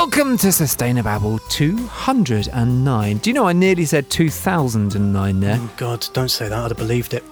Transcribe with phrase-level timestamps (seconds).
[0.00, 3.18] Welcome to Sustainababble 209.
[3.18, 5.58] Do you know I nearly said 2009 there?
[5.58, 6.56] Oh, God, don't say that.
[6.56, 7.24] I'd have believed it.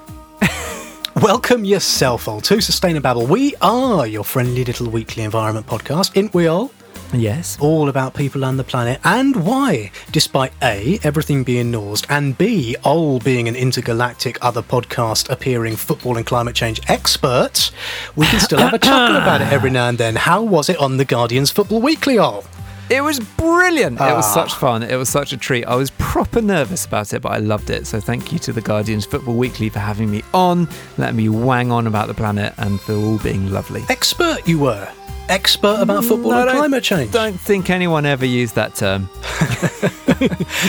[1.23, 3.29] Welcome yourself all to Sustainababble.
[3.29, 6.73] We are your friendly little weekly environment podcast, ain't we all?
[7.13, 7.57] Yes.
[7.61, 12.75] All about people and the planet and why, despite A, everything being nosed, and B,
[12.83, 17.71] all being an intergalactic other podcast appearing football and climate change expert,
[18.17, 20.17] we can still have a chuckle about it every now and then.
[20.17, 22.43] How was it on the Guardian's Football Weekly, all?
[22.89, 23.97] It was brilliant.
[24.01, 24.35] It was Ah.
[24.35, 24.83] such fun.
[24.83, 25.65] It was such a treat.
[25.65, 27.87] I was proper nervous about it, but I loved it.
[27.87, 31.73] So thank you to the Guardians Football Weekly for having me on, letting me wang
[31.73, 33.85] on about the planet, and for all being lovely.
[33.89, 34.89] Expert you were.
[35.29, 37.11] Expert about football No, and climate change.
[37.11, 39.09] Don't think anyone ever used that term.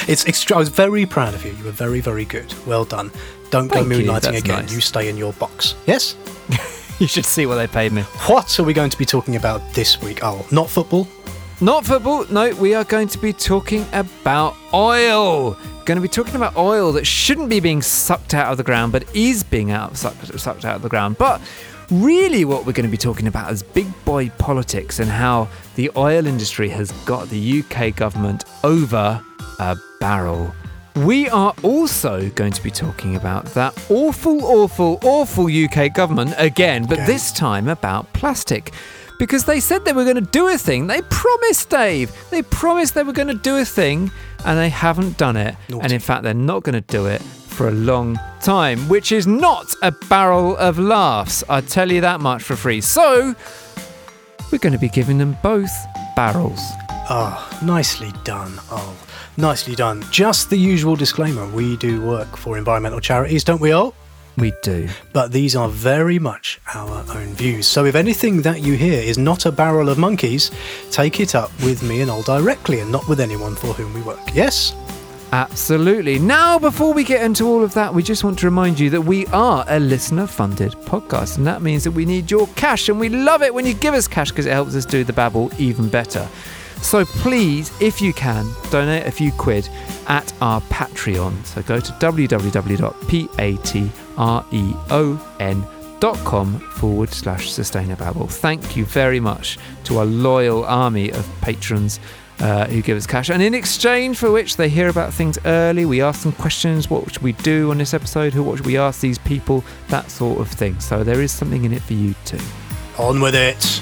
[0.09, 0.55] It's extra.
[0.57, 1.51] I was very proud of you.
[1.53, 2.53] You were very, very good.
[2.65, 3.11] Well done.
[3.49, 4.61] Don't go Thank you, moonlighting that's again.
[4.65, 4.73] nice.
[4.73, 5.75] You stay in your box.
[5.85, 6.15] Yes?
[6.99, 8.01] You should see what they paid me.
[8.25, 10.21] What are we going to be talking about this week?
[10.23, 11.07] Oh, not football?
[11.59, 12.23] Not football.
[12.29, 15.57] No, we are going to be talking about oil.
[15.85, 18.91] Going to be talking about oil that shouldn't be being sucked out of the ground,
[18.91, 21.17] but is being out sucked, sucked out of the ground.
[21.17, 21.41] But
[21.89, 25.89] really, what we're going to be talking about is big boy politics and how the
[25.97, 29.19] oil industry has got the UK government over
[29.57, 30.53] a barrel.
[30.97, 36.85] We are also going to be talking about that awful, awful, awful UK government again,
[36.85, 38.73] but this time about plastic.
[39.19, 40.87] Because they said they were going to do a thing.
[40.87, 42.11] They promised, Dave.
[42.29, 44.11] They promised they were going to do a thing,
[44.45, 45.55] and they haven't done it.
[45.69, 45.83] Naughty.
[45.83, 49.25] And in fact, they're not going to do it for a long time, which is
[49.25, 51.43] not a barrel of laughs.
[51.49, 52.81] I tell you that much for free.
[52.81, 53.33] So,
[54.51, 55.71] we're going to be giving them both
[56.15, 56.59] barrels.
[57.09, 58.53] Ah, nicely done.
[58.69, 58.95] Oh,
[59.37, 60.03] nicely done.
[60.11, 63.95] Just the usual disclaimer we do work for environmental charities, don't we all?
[64.37, 64.87] We do.
[65.13, 67.65] But these are very much our own views.
[67.65, 70.51] So if anything that you hear is not a barrel of monkeys,
[70.91, 74.01] take it up with me and all directly and not with anyone for whom we
[74.01, 74.19] work.
[74.33, 74.75] Yes?
[75.33, 76.19] Absolutely.
[76.19, 79.01] Now, before we get into all of that, we just want to remind you that
[79.01, 82.97] we are a listener funded podcast, and that means that we need your cash, and
[82.99, 85.51] we love it when you give us cash because it helps us do the babble
[85.57, 86.25] even better.
[86.81, 89.67] So please, if you can, donate a few quid
[90.07, 91.43] at our Patreon.
[91.45, 91.91] So go to
[95.97, 98.29] www.patreon.com forward slash sustainababble.
[98.29, 101.99] Thank you very much to our loyal army of patrons
[102.39, 103.29] uh, who give us cash.
[103.29, 106.89] And in exchange for which they hear about things early, we ask them questions.
[106.89, 108.33] What should we do on this episode?
[108.33, 109.63] Who, what should we ask these people?
[109.89, 110.79] That sort of thing.
[110.79, 112.39] So there is something in it for you too.
[112.99, 113.81] On with it.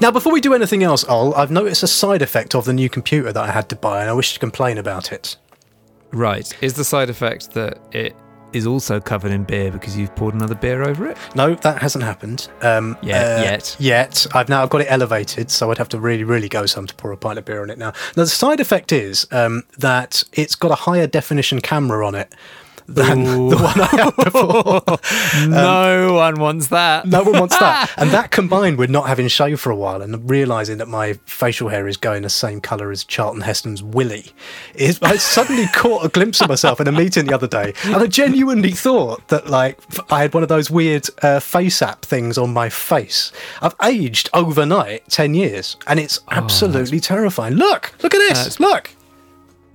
[0.00, 2.90] Now, before we do anything else, Ol, I've noticed a side effect of the new
[2.90, 5.36] computer that I had to buy, and I wish to complain about it.
[6.14, 6.50] Right.
[6.62, 8.16] Is the side effect that it
[8.52, 11.18] is also covered in beer because you've poured another beer over it?
[11.34, 12.48] No, that hasn't happened.
[12.62, 13.76] Um, Yeah, uh, yet.
[13.78, 14.26] Yet.
[14.32, 17.10] I've now got it elevated, so I'd have to really, really go some to pour
[17.12, 17.92] a pint of beer on it now.
[18.16, 22.32] Now, the side effect is um, that it's got a higher definition camera on it
[22.86, 24.82] than the one I had before.
[25.48, 27.06] no one wants that.
[27.06, 27.90] No one wants that.
[28.04, 31.68] And that combined with not having shaved for a while and realizing that my facial
[31.68, 34.32] hair is going the same color as Charlton Heston's Willie,
[34.74, 37.96] is I suddenly caught a glimpse of myself in a meeting the other day, and
[37.96, 39.78] I genuinely thought that like
[40.10, 43.32] I had one of those weird uh, face app things on my face.
[43.62, 47.54] I've aged overnight ten years, and it's absolutely terrifying.
[47.54, 48.60] Look, look at this.
[48.60, 48.90] Look.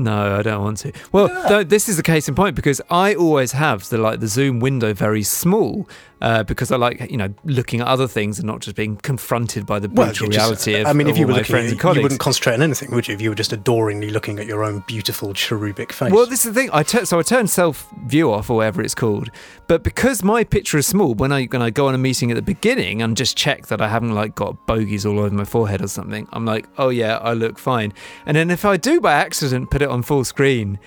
[0.01, 0.93] No, I don't want to.
[1.11, 4.27] Well, no, this is the case in point because I always have the like the
[4.27, 5.89] Zoom window very small
[6.21, 9.65] uh, because I like you know looking at other things and not just being confronted
[9.65, 12.01] by the brutal just- reality of, I mean, if you were looking, friends and you
[12.01, 13.13] wouldn't concentrate on anything, would you?
[13.13, 16.11] If you were just adoringly looking at your own beautiful cherubic face.
[16.11, 16.69] Well, this is the thing.
[16.73, 19.29] I tur- so I turn self view off or whatever it's called.
[19.67, 22.35] But because my picture is small, when I when I go on a meeting at
[22.35, 25.81] the beginning and just check that I haven't like got bogies all over my forehead
[25.81, 27.93] or something, I'm like, oh yeah, I look fine.
[28.25, 30.79] And then if I do by accident put it on full screen,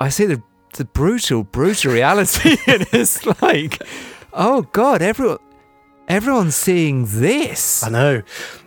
[0.00, 0.42] I see the
[0.74, 3.82] the brutal, brutal reality, and it's like,
[4.38, 5.38] oh god, everyone.
[6.08, 7.82] Everyone's seeing this.
[7.84, 8.22] I know.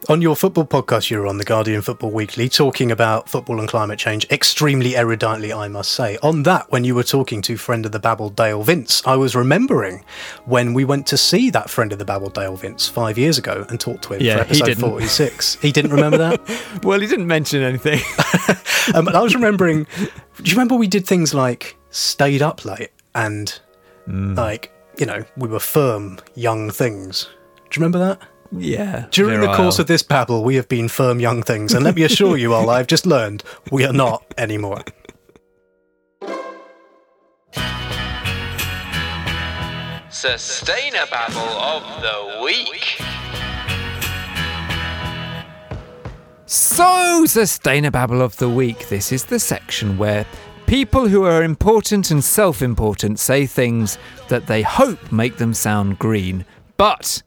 [0.09, 3.67] On your football podcast, you were on the Guardian Football Weekly talking about football and
[3.67, 6.19] climate change, extremely eruditely, I must say.
[6.21, 9.35] On that, when you were talking to friend of the Babble, Dale Vince, I was
[9.35, 10.05] remembering
[10.45, 13.65] when we went to see that friend of the Babble, Dale Vince, five years ago
[13.69, 14.81] and talked to him Yeah, for he episode didn't.
[14.81, 15.55] 46.
[15.63, 16.41] He didn't remember that?
[16.83, 18.01] Well, he didn't mention anything.
[18.93, 22.91] um, and I was remembering, do you remember we did things like stayed up late
[23.15, 23.59] and
[24.07, 24.71] like,
[25.01, 27.27] you know, we were firm young things.
[27.55, 28.21] Do you remember that?
[28.51, 29.07] Yeah.
[29.09, 29.51] During virile.
[29.51, 32.37] the course of this babble, we have been firm young things, and let me assure
[32.37, 34.83] you all, I've just learned we are not anymore.
[40.11, 43.01] Sustainababble of the Week.
[46.45, 48.87] So, Sustainababble of the Week.
[48.89, 50.27] This is the section where
[50.71, 53.97] people who are important and self important say things
[54.29, 56.45] that they hope make them sound green,
[56.77, 57.21] but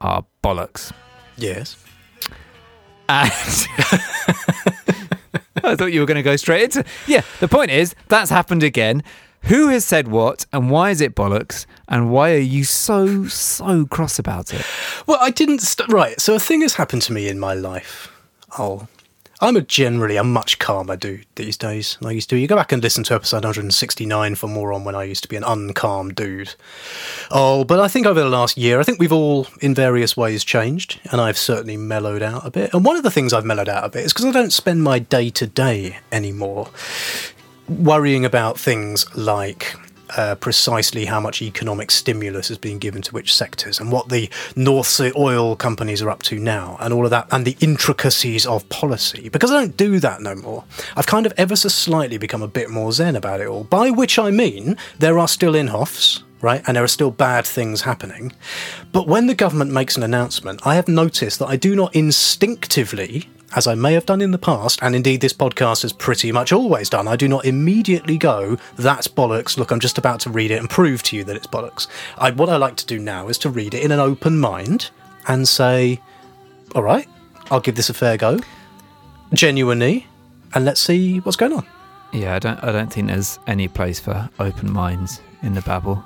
[0.00, 0.92] are bollocks.
[1.36, 1.76] Yes.
[3.08, 3.30] And
[5.62, 6.84] I thought you were going to go straight into.
[7.06, 9.04] Yeah, the point is that's happened again.
[9.42, 13.86] Who has said what, and why is it bollocks, and why are you so so
[13.86, 14.66] cross about it?
[15.06, 15.60] Well, I didn't.
[15.60, 16.20] St- right.
[16.20, 18.10] So a thing has happened to me in my life.
[18.58, 18.88] Oh,
[19.40, 22.38] I'm a generally a much calmer dude these days than I used to.
[22.38, 25.28] You go back and listen to episode 169 for more on when I used to
[25.28, 26.54] be an uncalm dude.
[27.30, 30.42] Oh, but I think over the last year, I think we've all in various ways
[30.42, 32.72] changed, and I've certainly mellowed out a bit.
[32.72, 34.82] And one of the things I've mellowed out a bit is because I don't spend
[34.82, 36.70] my day to day anymore
[37.68, 39.74] worrying about things like
[40.16, 44.30] uh, precisely how much economic stimulus is being given to which sectors and what the
[44.54, 48.46] North Sea oil companies are up to now and all of that and the intricacies
[48.46, 49.28] of policy.
[49.28, 50.64] Because I don't do that no more.
[50.96, 53.64] I've kind of ever so slightly become a bit more zen about it all.
[53.64, 56.22] By which I mean there are still Inhofes.
[56.42, 58.30] Right, and there are still bad things happening.
[58.92, 63.30] But when the government makes an announcement, I have noticed that I do not instinctively
[63.54, 66.52] as I may have done in the past, and indeed this podcast has pretty much
[66.52, 70.50] always done, I do not immediately go, that's bollocks, look, I'm just about to read
[70.50, 71.86] it and prove to you that it's bollocks.
[72.18, 74.90] I, what I like to do now is to read it in an open mind
[75.28, 76.00] and say,
[76.74, 77.08] all right,
[77.50, 78.40] I'll give this a fair go,
[79.32, 80.06] genuinely,
[80.54, 81.66] and let's see what's going on.
[82.12, 82.62] Yeah, I don't.
[82.62, 86.02] I don't think there's any place for open minds in the babble.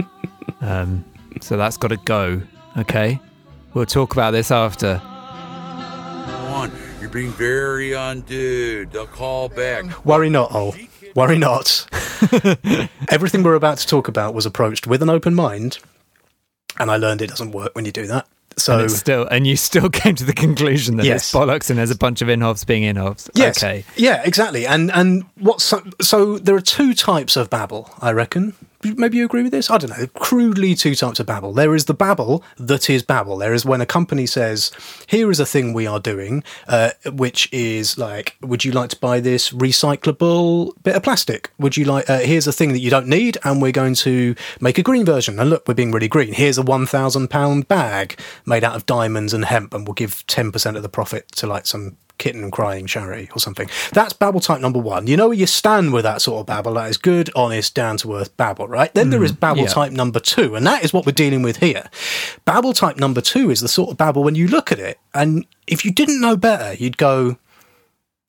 [0.60, 1.04] um,
[1.40, 2.42] so that's got to go.
[2.76, 3.20] Okay,
[3.72, 5.00] we'll talk about this after.
[6.54, 6.72] On.
[7.00, 8.92] You're being very undude.
[8.92, 10.04] They'll call back.
[10.06, 10.74] Worry not, oh.
[11.14, 11.86] Worry not.
[13.08, 15.78] Everything we're about to talk about was approached with an open mind,
[16.78, 18.26] and I learned it doesn't work when you do that.
[18.56, 21.22] So and still, and you still came to the conclusion that Yes.
[21.24, 23.28] it's bollocks, and there's a bunch of inhofs being inhofs.
[23.34, 23.62] Yes.
[23.62, 23.84] Okay.
[23.96, 24.66] Yeah, exactly.
[24.66, 28.54] And and what's so, so there are two types of babble, I reckon.
[28.84, 29.70] Maybe you agree with this?
[29.70, 30.06] I don't know.
[30.08, 31.52] Crudely, two types of babble.
[31.52, 33.38] There is the babble that is babble.
[33.38, 34.70] There is when a company says,
[35.06, 38.98] "Here is a thing we are doing," uh, which is like, "Would you like to
[38.98, 41.50] buy this recyclable bit of plastic?
[41.58, 42.08] Would you like?
[42.08, 45.04] Uh, here's a thing that you don't need, and we're going to make a green
[45.04, 45.38] version.
[45.38, 46.32] And look, we're being really green.
[46.34, 50.26] Here's a one thousand pound bag made out of diamonds and hemp, and we'll give
[50.26, 53.68] ten percent of the profit to like some kitten crying charity or something.
[53.92, 55.06] That's babble type number one.
[55.06, 56.74] You know where you stand with that sort of babble.
[56.74, 58.92] That is good, honest, down to earth babble, right?
[58.94, 59.68] Then there is babble yeah.
[59.68, 61.88] type number two, and that is what we're dealing with here.
[62.44, 65.44] Babble type number two is the sort of babble when you look at it, and
[65.66, 67.36] if you didn't know better, you'd go,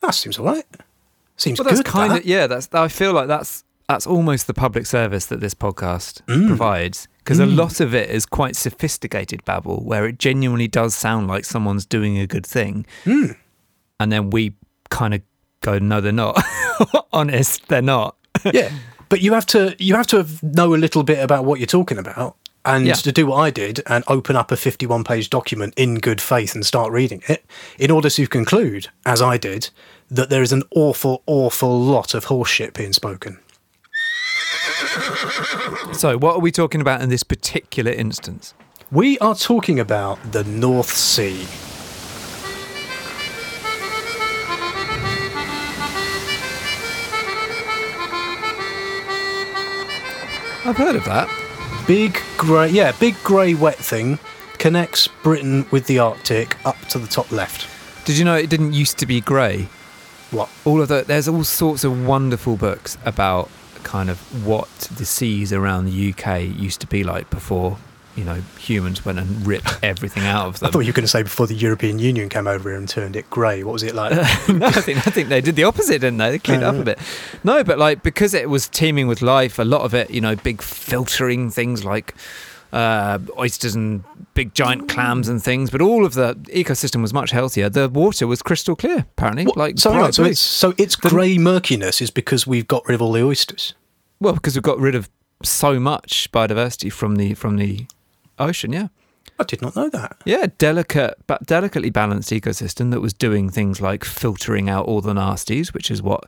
[0.02, 0.66] "That seems all right.
[1.38, 2.48] Seems Well, that's good." kind that." of yeah.
[2.48, 6.48] That's I feel like that's that's almost the public service that this podcast Mm.
[6.48, 11.28] provides because a lot of it is quite sophisticated babble where it genuinely does sound
[11.28, 13.36] like someone's doing a good thing, Mm.
[14.00, 14.54] And then we
[14.90, 15.22] kind of
[15.62, 16.42] go, no, they're not.
[17.14, 18.16] Honest, they're not.
[18.54, 18.72] yeah,
[19.10, 21.98] but you have to you have to know a little bit about what you're talking
[21.98, 22.36] about,
[22.66, 22.94] and Yeah.
[22.94, 26.54] to do what I did and open up a 51 page document in good faith
[26.56, 27.46] and start reading it,
[27.80, 29.70] in order to conclude, as I did,
[30.10, 33.40] that there is an awful, awful lot of horseshit being spoken.
[35.94, 38.54] So, what are we talking about in this particular instance?
[38.92, 41.46] We are talking about the North Sea.
[50.66, 51.30] I've heard of that.
[51.86, 54.18] Big grey, yeah, big grey wet thing
[54.58, 57.68] connects Britain with the Arctic up to the top left.
[58.06, 59.70] Did you know it didn't used to be grey?
[60.32, 60.50] What?
[60.66, 63.52] all of the there's all sorts of wonderful books about
[63.84, 64.68] kind of what
[64.98, 67.78] the seas around the UK used to be like before
[68.16, 71.08] you know humans went and ripped everything out of I thought you were going to
[71.08, 73.64] say before the European Union came over here and turned it grey.
[73.64, 74.12] What was it like?
[74.50, 76.32] no, I think I think they did the opposite, didn't they?
[76.32, 77.00] They cleaned it up a bit.
[77.44, 80.36] No, but like because it was teeming with life, a lot of it, you know,
[80.36, 82.14] big filtering things like
[82.74, 84.04] uh, oysters and
[84.34, 87.70] big giant clams and things, but all of the ecosystem was much healthier.
[87.70, 89.46] The water was crystal clear, apparently.
[89.46, 92.96] What- Like so, right, so it's so its grey murkiness is because we've got rid
[92.96, 93.74] of all the oysters.
[94.20, 95.10] Well, because we've got rid of
[95.44, 97.86] so much biodiversity from the from the
[98.40, 98.74] ocean.
[98.74, 98.88] Yeah,
[99.40, 100.18] I did not know that.
[100.26, 105.14] yeah, delicate but delicately balanced ecosystem that was doing things like filtering out all the
[105.14, 106.26] nasties, which is what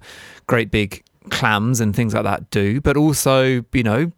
[0.48, 2.80] great big clams and things like that do.
[2.82, 4.12] But also, you know,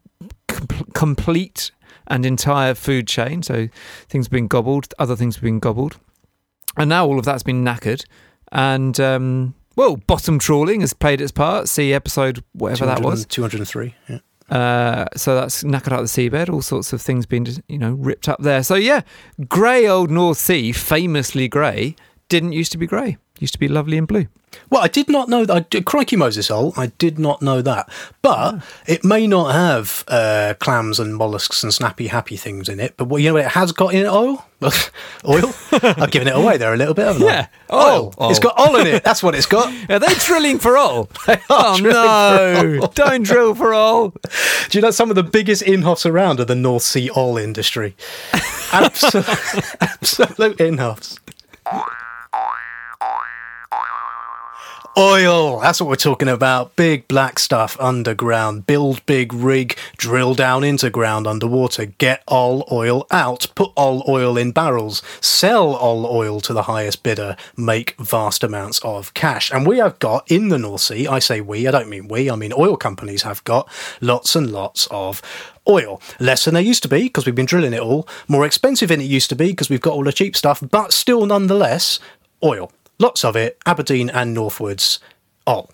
[0.47, 1.71] com- complete
[2.07, 3.43] and entire food chain.
[3.43, 3.67] So
[4.07, 5.97] things have been gobbled, other things have been gobbled,
[6.77, 8.05] and now all of that's been knackered.
[8.51, 11.69] And um, well, bottom trawling has played its part.
[11.69, 13.25] See episode whatever that was.
[13.27, 13.95] 203.
[14.07, 14.19] Yeah.
[14.49, 16.49] Uh, so that's knackered out the seabed.
[16.49, 18.63] All sorts of things being, you know, ripped up there.
[18.63, 19.01] So yeah,
[19.47, 21.95] grey old North Sea, famously grey,
[22.29, 23.17] didn't used to be grey.
[23.39, 24.27] Used to be lovely and blue.
[24.69, 25.67] Well, I did not know that.
[25.73, 26.73] I crikey, Moses Oil.
[26.75, 27.89] I did not know that.
[28.21, 32.95] But it may not have uh, clams and mollusks and snappy, happy things in it.
[32.97, 34.09] But what, you know what it has got in it?
[34.11, 34.43] Oil?
[34.61, 35.53] oil?
[35.71, 37.25] I've given it away there a little bit, haven't I?
[37.25, 38.13] Yeah, Oil.
[38.19, 38.29] oil.
[38.29, 39.03] It's got oil in it.
[39.03, 39.73] That's what it's got.
[39.89, 41.09] Are they drilling for oil?
[41.49, 42.87] oh no!
[42.93, 44.13] Don't drill for oil.
[44.69, 47.95] Do you know some of the biggest in-hoffs around are the North Sea oil industry?
[48.73, 49.25] Absolute,
[49.81, 51.19] absolute in-hoffs.
[54.99, 55.61] Oil.
[55.61, 56.75] That's what we're talking about.
[56.75, 58.67] Big black stuff underground.
[58.67, 61.85] Build big rig, drill down into ground underwater.
[61.85, 63.47] Get all oil out.
[63.55, 65.01] Put all oil in barrels.
[65.21, 67.37] Sell all oil to the highest bidder.
[67.55, 69.53] Make vast amounts of cash.
[69.53, 72.29] And we have got in the North Sea, I say we, I don't mean we,
[72.29, 73.69] I mean oil companies have got
[74.01, 75.21] lots and lots of
[75.65, 76.01] oil.
[76.19, 78.05] Less than they used to be because we've been drilling it all.
[78.27, 80.91] More expensive than it used to be because we've got all the cheap stuff, but
[80.91, 82.01] still nonetheless,
[82.43, 82.69] oil.
[82.99, 84.99] Lots of it, Aberdeen and northwards,
[85.47, 85.71] all.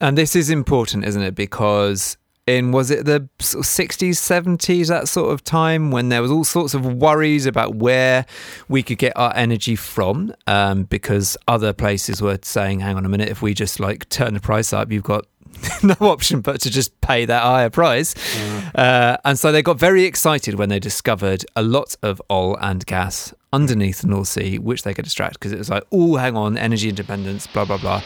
[0.00, 1.34] And this is important, isn't it?
[1.34, 6.44] Because in was it the 60s, 70s, that sort of time when there was all
[6.44, 8.26] sorts of worries about where
[8.68, 13.08] we could get our energy from, um, because other places were saying, "Hang on a
[13.08, 15.26] minute, if we just like turn the price up, you've got."
[15.82, 18.14] no option but to just pay that higher price.
[18.74, 22.84] Uh, and so they got very excited when they discovered a lot of oil and
[22.86, 26.36] gas underneath the North Sea, which they could extract because it was like, oh, hang
[26.36, 28.02] on, energy independence, blah, blah, blah.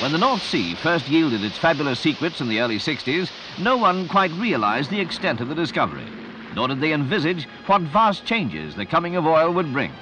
[0.00, 4.06] When the North Sea first yielded its fabulous secrets in the early 60s, no one
[4.08, 6.06] quite realised the extent of the discovery,
[6.54, 9.92] nor did they envisage what vast changes the coming of oil would bring.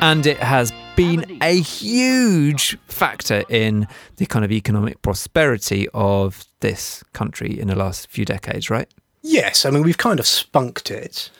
[0.00, 7.04] and it has been a huge factor in the kind of economic prosperity of this
[7.12, 8.88] country in the last few decades, right?
[9.22, 11.30] Yes, I mean we've kind of spunked it.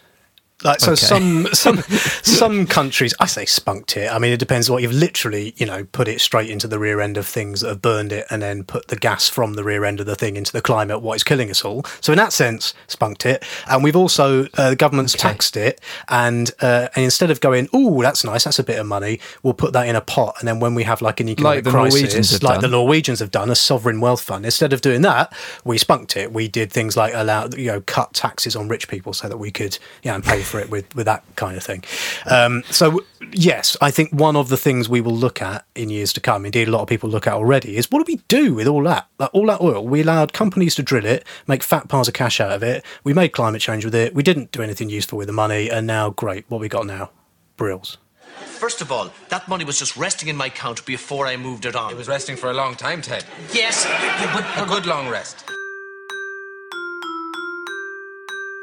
[0.65, 1.01] Like so, Okay.
[1.01, 1.83] some some
[2.23, 4.11] some countries, I say spunked it.
[4.13, 7.01] I mean, it depends what you've literally, you know, put it straight into the rear
[7.01, 9.85] end of things that have burned it, and then put the gas from the rear
[9.85, 11.85] end of the thing into the climate, what is killing us all.
[12.01, 13.45] So in that sense, spunked it.
[13.69, 18.03] And we've also uh, the government's taxed it, and uh, and instead of going, oh,
[18.03, 20.61] that's nice, that's a bit of money, we'll put that in a pot, and then
[20.61, 22.73] when we have like an economic the crisis, like the.
[22.73, 24.45] Norwegians have done, a sovereign wealth fund.
[24.45, 25.33] Instead of doing that,
[25.65, 26.33] we spunked it.
[26.33, 29.51] We did things like allow, you know, cut taxes on rich people so that we
[29.51, 31.83] could, you know, pay for it with, with that kind of thing.
[32.31, 33.01] Um, so,
[33.33, 36.45] yes, I think one of the things we will look at in years to come,
[36.45, 38.83] indeed, a lot of people look at already, is what do we do with all
[38.85, 39.09] that?
[39.19, 39.85] Like, all that oil.
[39.85, 42.85] We allowed companies to drill it, make fat piles of cash out of it.
[43.03, 44.15] We made climate change with it.
[44.15, 45.71] We didn't do anything useful with the money.
[45.71, 47.11] And now, great, what we got now?
[47.57, 47.97] Brills.
[48.45, 51.75] First of all, that money was just resting in my account before I moved it
[51.75, 51.93] on.
[51.93, 53.25] It was resting for a long time, Ted.
[53.53, 53.87] yes,
[54.35, 55.45] but, A good long rest.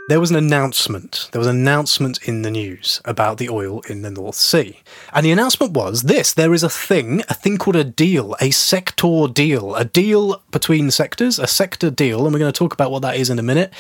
[0.09, 1.29] There was an announcement.
[1.31, 4.79] There was an announcement in the news about the oil in the North Sea.
[5.13, 8.49] And the announcement was this there is a thing, a thing called a deal, a
[8.49, 12.25] sector deal, a deal between sectors, a sector deal.
[12.25, 13.71] And we're going to talk about what that is in a minute.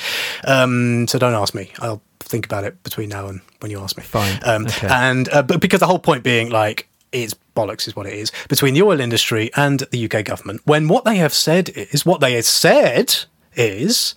[0.45, 1.71] Um, so don't ask me.
[1.79, 4.03] I'll think about it between now and when you ask me.
[4.03, 4.39] Fine.
[4.43, 4.87] Um, Okay.
[4.87, 8.31] And uh, but because the whole point being like, it's bollocks is what it is
[8.49, 10.61] between the oil industry and the UK government.
[10.65, 13.15] When what they have said is what they have said
[13.55, 14.13] is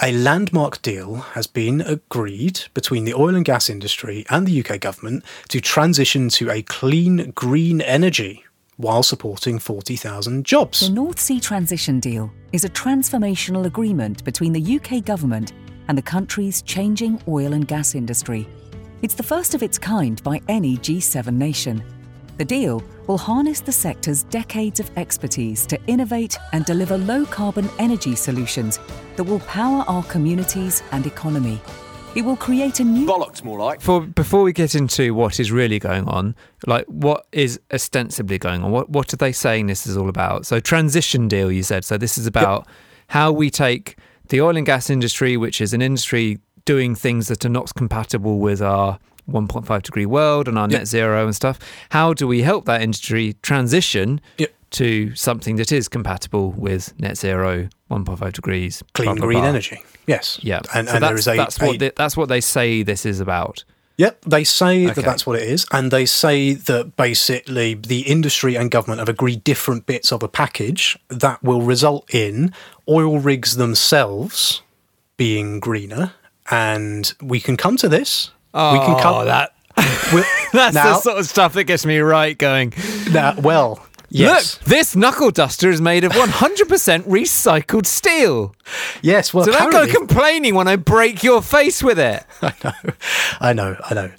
[0.00, 4.80] a landmark deal has been agreed between the oil and gas industry and the UK
[4.80, 8.44] government to transition to a clean green energy
[8.76, 10.80] while supporting 40,000 jobs.
[10.86, 10.90] The.
[10.90, 15.52] North Sea Transition Deal is a transformational agreement between the UK government
[15.88, 18.46] and the country's changing oil and gas industry.
[19.02, 21.82] It's the first of its kind by any G7 nation.
[22.38, 27.68] The deal will harness the sector's decades of expertise to innovate and deliver low carbon
[27.80, 28.78] energy solutions
[29.16, 31.60] that will power our communities and economy.
[32.14, 33.80] It will create a new bollocks more like.
[33.80, 38.62] For before we get into what is really going on, like what is ostensibly going
[38.62, 40.46] on, what what are they saying this is all about?
[40.46, 41.84] So transition deal, you said.
[41.84, 42.68] So this is about
[43.08, 47.44] how we take the oil and gas industry, which is an industry doing things that
[47.44, 50.78] are not compatible with our 1.5 degree world and our Yep.
[50.80, 51.58] net zero and stuff.
[51.90, 54.52] How do we help that industry transition Yep.
[54.70, 59.48] to something that is compatible with net zero, 1.5 degrees, Clean blah, green blah?
[59.48, 59.82] energy.
[60.06, 60.38] Yes.
[60.42, 61.36] Yeah, And, so and that's, there is a.
[61.36, 63.64] that's a- what they, that's what they say this is about.
[63.98, 64.94] Yep, they say Okay.
[64.94, 69.08] that that's what it is, and they say that basically the industry and government have
[69.08, 72.52] agreed different bits of a package that will result in
[72.88, 74.62] oil rigs themselves
[75.16, 76.12] being greener,
[76.48, 78.30] and we can come to this.
[78.54, 79.52] We can come Oh, that
[80.52, 82.72] That's now, the sort of stuff that gets me right going.
[83.12, 84.58] now, well, Yes.
[84.58, 88.54] Look, this knuckle duster is made of 100% recycled steel.
[89.02, 92.24] Yes, well, so don't go complaining when I break your face with it.
[92.42, 92.72] I know,
[93.40, 94.10] I know, I know,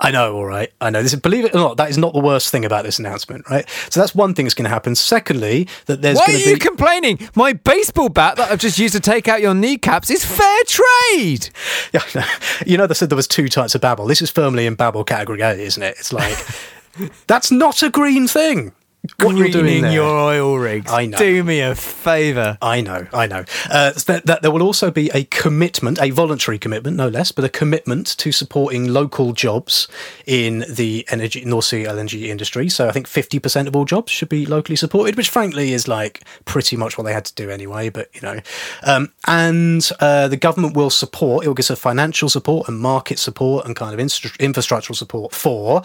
[0.00, 0.36] I know.
[0.36, 1.02] All right, I know.
[1.02, 3.48] This, is- believe it or not, that is not the worst thing about this announcement,
[3.48, 3.68] right?
[3.90, 4.94] So that's one thing that's going to happen.
[4.94, 6.58] Secondly, that there's Why are you be.
[6.60, 7.18] complaining?
[7.34, 11.48] My baseball bat that I've just used to take out your kneecaps is fair trade.
[11.92, 12.24] Yeah, know.
[12.66, 14.06] you know, they said there was two types of babble.
[14.06, 15.96] This is firmly in babble category isn't it?
[15.98, 16.36] It's like
[17.26, 18.72] that's not a green thing.
[19.18, 20.92] What you're doing Greening your oil rigs.
[20.92, 21.16] I know.
[21.16, 22.58] Do me a favour.
[22.60, 23.44] I know, I know.
[23.70, 27.42] Uh, that, that there will also be a commitment, a voluntary commitment, no less, but
[27.42, 29.88] a commitment to supporting local jobs
[30.26, 32.68] in the energy North Sea LNG industry.
[32.68, 35.88] So I think fifty percent of all jobs should be locally supported, which frankly is
[35.88, 37.88] like pretty much what they had to do anyway.
[37.88, 38.40] But you know,
[38.82, 41.44] um, and uh, the government will support.
[41.44, 45.82] It will give us financial support and market support and kind of infrastructural support for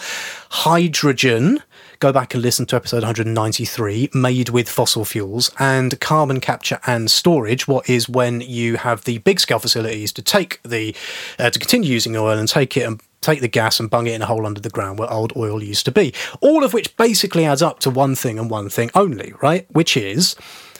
[0.50, 1.64] hydrogen.
[2.00, 7.10] Go back and listen to episode 193, made with fossil fuels, and carbon capture and
[7.10, 7.68] storage.
[7.68, 10.94] What is when you have the big scale facilities to take the,
[11.40, 14.12] uh, to continue using oil and take it and take the gas and bung it
[14.14, 16.14] in a hole under the ground where old oil used to be.
[16.42, 19.66] All of which basically adds up to one thing and one thing only, right?
[19.72, 20.36] Which is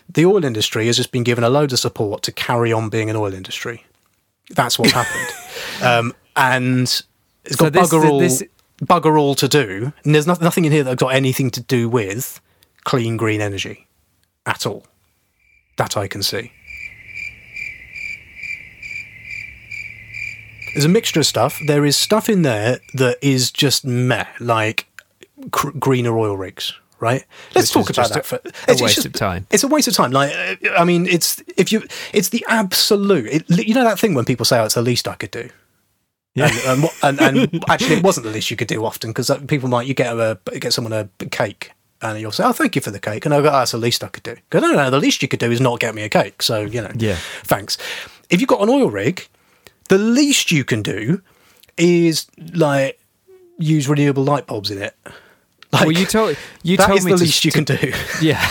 [0.10, 3.10] the oil industry has just been given a load of support to carry on being
[3.10, 3.86] an oil industry.
[4.52, 5.28] That's what happened.
[5.82, 6.84] Um, and
[7.44, 8.44] it's got this- bugger all this-
[8.82, 9.94] bugger all to do.
[10.04, 12.42] And there's no, nothing in here that's got anything to do with
[12.84, 13.88] clean green energy
[14.46, 14.86] at all.
[15.78, 16.52] That I can see.
[20.74, 21.62] There's a mixture of stuff.
[21.66, 24.88] There is stuff in there that is just meh, like
[25.52, 26.74] cr- greener oil rigs.
[27.00, 27.26] Right.
[27.54, 28.46] Let's Which talk about just that.
[28.48, 29.48] a- For, a waste of time.
[29.52, 30.12] It's a waste of time.
[30.12, 30.34] Like,
[30.78, 33.28] I mean, it's if you, it's the absolute.
[33.28, 35.50] It, you know that thing when people say, "Oh, it's the least I could do."
[36.36, 36.50] Yeah.
[36.68, 39.40] And, and, and, and actually, it wasn't the least you could do often because uh,
[39.48, 41.72] people might you get a get someone a cake
[42.02, 43.78] and you'll say, "Oh, thank you for the cake," and I go, "Oh, that's the
[43.78, 45.96] least I could do." No, no, no, the least you could do is not get
[45.96, 46.42] me a cake.
[46.42, 47.16] So you know, Yeah.
[47.44, 47.78] thanks.
[48.30, 49.28] If you've got an oil rig,
[49.90, 51.22] the least you can do
[51.78, 53.00] is like
[53.58, 54.96] use renewable light bulbs in it.
[55.76, 57.94] Like, Well, you told you told me the to least you can do.
[58.22, 58.46] Yeah,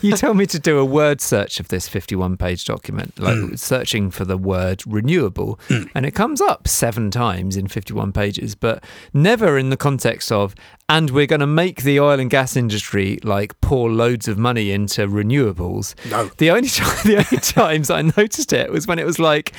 [0.00, 3.54] you told me to do a word search of this 51 page document, like Hmm.
[3.56, 5.58] searching for the word renewable,
[5.94, 8.82] and it comes up seven times in 51 pages, but
[9.12, 10.54] never in the context of,
[10.88, 14.70] and we're going to make the oil and gas industry like pour loads of money
[14.72, 15.94] into renewables.
[16.10, 16.30] No.
[16.38, 19.52] The only time, the only times I noticed it was when it was like,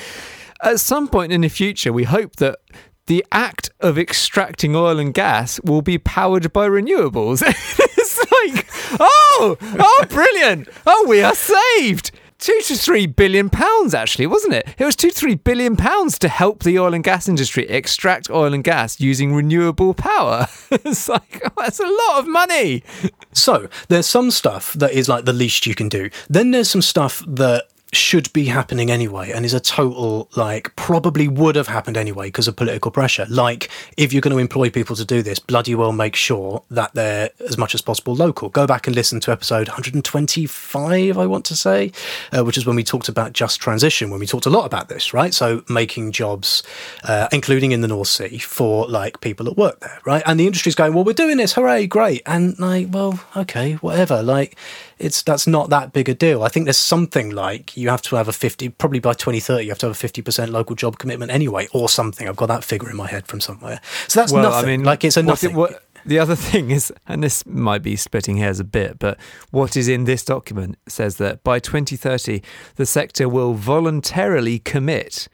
[0.62, 2.60] at some point in the future, we hope that
[3.08, 7.44] the act of extracting oil and gas will be powered by renewables.
[7.46, 8.68] it's like,
[9.00, 10.70] oh, oh, brilliant.
[10.86, 12.12] Oh, we are saved.
[12.40, 14.68] Two to three billion pounds, actually, wasn't it?
[14.78, 18.30] It was two to three billion pounds to help the oil and gas industry extract
[18.30, 20.48] oil and gas using renewable power.
[20.72, 22.84] it's like, oh, that's a lot of money.
[23.32, 26.10] So there's some stuff that is like the least you can do.
[26.30, 31.28] Then there's some stuff that should be happening anyway and is a total like probably
[31.28, 33.26] would have happened anyway because of political pressure.
[33.30, 36.94] Like if you're going to employ people to do this bloody well make sure that
[36.94, 38.50] they're as much as possible local.
[38.50, 41.92] Go back and listen to episode 125 i want to say
[42.32, 44.90] uh, which is when we talked about just transition when we talked a lot about
[44.90, 45.34] this right?
[45.34, 46.64] So making jobs
[47.04, 50.24] uh, including in the north sea for like people that work there right?
[50.26, 51.54] And the industry's going well we're doing this.
[51.54, 51.88] Hooray.
[51.88, 52.22] Great.
[52.26, 54.24] And like well okay whatever.
[54.24, 54.58] Like
[55.04, 56.44] it's that's not that big a deal.
[56.44, 59.70] I think there's something like you have to have a 50 probably by 2030 you
[59.70, 62.28] have to have a 50% local job commitment anyway or something.
[62.28, 63.82] I've got that figure in my head from somewhere.
[64.08, 64.66] So that's well, nothing.
[64.66, 65.56] I mean, like it's a what- nothing.
[65.56, 69.18] what- the other thing is, and this might be splitting hairs a bit, but
[69.52, 72.42] what is in this document says that by 2030,
[72.76, 75.30] the sector will voluntarily commit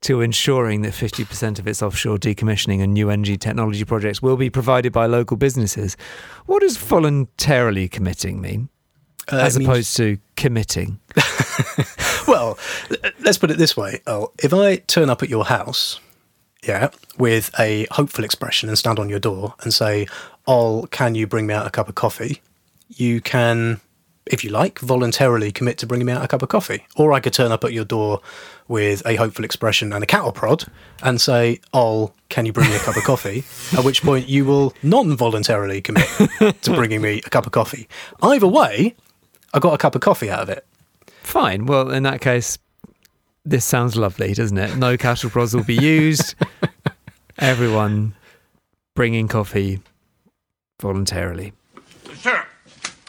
[0.00, 4.50] to ensuring that 50% of its offshore decommissioning and new energy technology projects will be
[4.50, 5.96] provided by local businesses.
[6.46, 8.68] What does voluntarily committing mean?
[9.32, 10.98] Uh, as it means- opposed to committing.
[12.28, 12.58] well,
[13.20, 14.00] let's put it this way.
[14.06, 16.00] Oh, if I turn up at your house,
[16.62, 20.06] yeah, with a hopeful expression and stand on your door and say,
[20.46, 22.40] "Oh, can you bring me out a cup of coffee?"
[22.88, 23.80] You can,
[24.26, 26.86] if you like, voluntarily commit to bringing me out a cup of coffee.
[26.96, 28.20] Or I could turn up at your door
[28.68, 30.64] with a hopeful expression and a cattle prod
[31.02, 33.44] and say, "Oh, can you bring me a cup of coffee?"
[33.78, 36.08] At which point you will non-voluntarily commit
[36.62, 37.88] to bringing me a cup of coffee.
[38.22, 38.94] Either way,
[39.52, 40.64] I got a cup of coffee out of it.
[41.22, 41.66] Fine.
[41.66, 42.58] Well, in that case,
[43.44, 44.76] this sounds lovely, doesn't it?
[44.76, 46.34] No cattle prods will be used.
[47.38, 48.14] Everyone
[48.94, 49.80] bringing coffee
[50.80, 51.52] voluntarily.
[52.16, 52.44] Sir,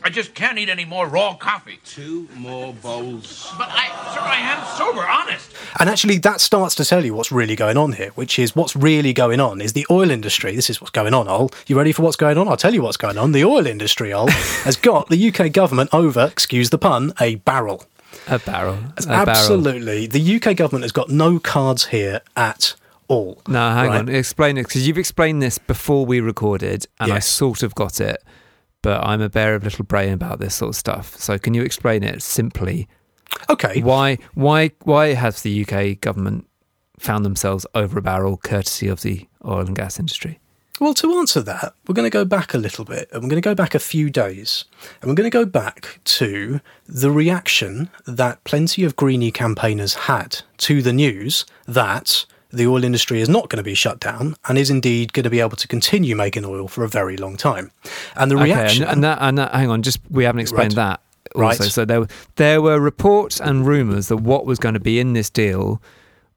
[0.03, 1.79] I just can't eat any more raw coffee.
[1.85, 3.51] Two more bowls.
[3.57, 5.51] But I, sir, I am sober, honest.
[5.79, 8.75] And actually, that starts to tell you what's really going on here, which is what's
[8.75, 10.55] really going on is the oil industry.
[10.55, 11.51] This is what's going on, Ol.
[11.67, 12.47] You ready for what's going on?
[12.47, 13.31] I'll tell you what's going on.
[13.31, 14.27] The oil industry, Ol,
[14.63, 17.85] has got the UK government over, excuse the pun, a barrel.
[18.27, 18.79] A barrel.
[18.97, 19.29] A barrel.
[19.29, 20.07] Absolutely.
[20.07, 22.73] The UK government has got no cards here at
[23.07, 23.41] all.
[23.47, 23.99] No, hang right?
[23.99, 24.09] on.
[24.09, 28.23] Explain it because you've explained this before we recorded, and I sort of got it.
[28.81, 31.15] But I'm a bear of little brain about this sort of stuff.
[31.17, 32.87] So can you explain it simply?
[33.49, 33.81] Okay.
[33.81, 34.17] Why?
[34.33, 34.71] Why?
[34.83, 36.47] Why has the UK government
[36.99, 40.39] found themselves over a barrel, courtesy of the oil and gas industry?
[40.79, 43.41] Well, to answer that, we're going to go back a little bit, and we're going
[43.41, 44.65] to go back a few days,
[44.99, 50.41] and we're going to go back to the reaction that plenty of Greenie campaigners had
[50.57, 54.57] to the news that the oil industry is not going to be shut down and
[54.57, 57.71] is indeed going to be able to continue making oil for a very long time.
[58.15, 60.75] And the reaction, Okay, and, and that, and that, hang on, just we haven't explained
[60.75, 60.97] Right.
[60.97, 61.01] that.
[61.35, 61.63] Also.
[61.63, 61.71] Right.
[61.71, 65.29] So there, there were reports and rumours that what was going to be in this
[65.29, 65.81] deal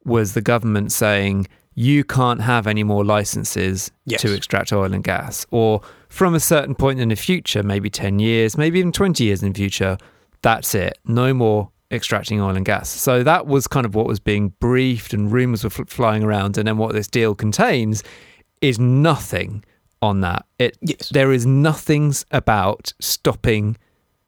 [0.05, 4.21] was the government saying you can't have any more licenses Yes.
[4.23, 8.21] to extract oil and gas, or from a certain point in the future, maybe ten
[8.21, 9.99] years, maybe even twenty years in the future,
[10.43, 12.89] that's it, no more extracting oil and gas.
[12.89, 16.59] So that was kind of what was being briefed, and rumours were fl- flying around.
[16.59, 18.03] And then what this deal contains
[18.61, 19.65] is nothing
[20.03, 20.45] on that.
[20.59, 21.09] It Yes.
[21.11, 23.77] there is nothing about stopping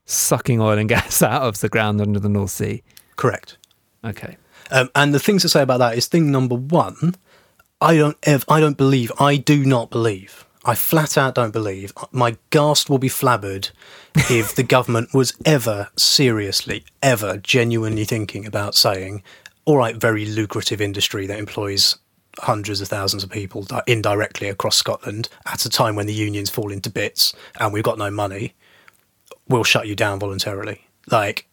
[0.05, 2.83] sucking oil and gas out of the ground under the North Sea.
[3.17, 3.57] correct.
[4.05, 4.37] Okay.
[4.71, 7.15] Um, and the things to say about that is thing number one,
[7.81, 11.93] I don't ev- I don't believe, I do not believe, I flat out don't believe,
[12.13, 13.71] my ghast will be flabbered
[14.17, 19.23] if the government was ever seriously, ever genuinely thinking about saying,
[19.65, 21.97] all right, very lucrative industry that employs
[22.39, 26.71] hundreds of thousands of people indirectly across Scotland at a time when the unions fall
[26.71, 28.55] into bits and we've got no money,
[29.49, 30.87] we'll shut you down voluntarily.
[31.11, 31.49] Like,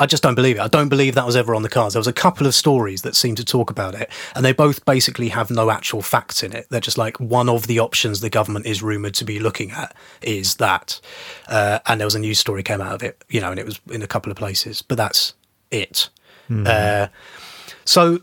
[0.00, 0.60] I just don't believe it.
[0.60, 1.94] I don't believe that was ever on the cards.
[1.94, 4.84] There was a couple of stories that seem to talk about it, and they both
[4.84, 6.66] basically have no actual facts in it.
[6.70, 9.96] They're just like one of the options the government is rumored to be looking at
[10.22, 11.00] is that,
[11.48, 13.66] uh, and there was a news story came out of it, you know, and it
[13.66, 15.34] was in a couple of places, but that's
[15.70, 16.08] it.
[16.66, 17.08] Uh,
[17.84, 18.20] so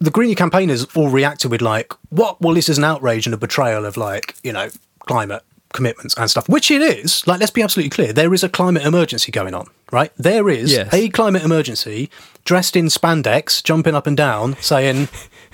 [0.00, 2.40] the Greenie campaigners all reacted with like, "What?
[2.40, 4.68] Well, this is an outrage and a betrayal of like, you know,
[5.00, 7.26] climate commitments and stuff." Which it is.
[7.26, 10.12] Like, let's be absolutely clear: there is a climate emergency going on, right?
[10.18, 10.92] There is Yes.
[10.92, 12.10] a climate emergency,
[12.44, 15.08] dressed in spandex, jumping up and down, saying,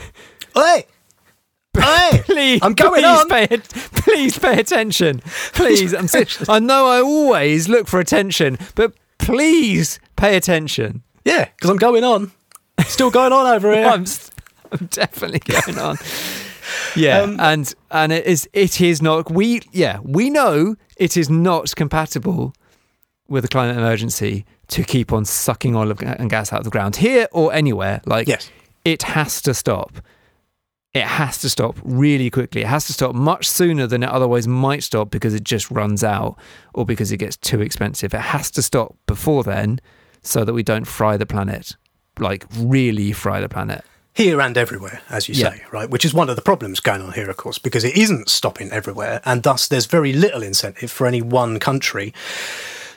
[0.55, 0.87] "Hey."
[1.79, 3.29] Hey, Please, I'm going please on.
[3.29, 3.46] Pay,
[4.03, 5.20] please pay attention.
[5.53, 6.09] Please, I'm
[6.48, 11.03] I know I always look for attention, but please pay attention.
[11.24, 12.33] Yeah, because I'm going on.
[12.87, 13.85] Still going on over here.
[13.94, 14.05] I'm,
[14.72, 15.96] I'm definitely going on.
[16.96, 21.31] Yeah, Um, and and it is it is not we yeah we know it is
[21.31, 22.53] not compatible
[23.30, 26.96] with the climate emergency to keep on sucking oil and gas out of the ground
[26.96, 28.02] here or anywhere.
[28.04, 28.50] Like Yes.
[28.84, 29.92] it has to stop.
[30.92, 32.62] It has to stop really quickly.
[32.62, 36.02] It has to stop much sooner than it otherwise might stop because it just runs
[36.02, 36.36] out
[36.74, 38.12] or because it gets too expensive.
[38.12, 39.80] It has to stop before then
[40.22, 41.76] so that we don't fry the planet.
[42.18, 43.84] Like really fry the planet.
[44.12, 45.50] here and everywhere, as you Yeah.
[45.52, 45.88] say, right?
[45.88, 48.70] Which is one of the problems going on here, of course, because it isn't stopping
[48.72, 52.12] everywhere, and thus there's very little incentive for any one country.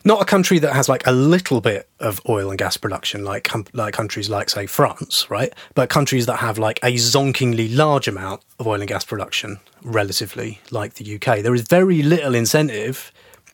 [0.06, 3.50] Not a country that has like a little bit of oil and gas production, like
[3.74, 5.54] like countries like say France, right?
[5.76, 10.60] But countries that have like a zonkingly large amount of oil and gas production, relatively,
[10.72, 11.42] like the UK.
[11.42, 13.12] There is very little incentive,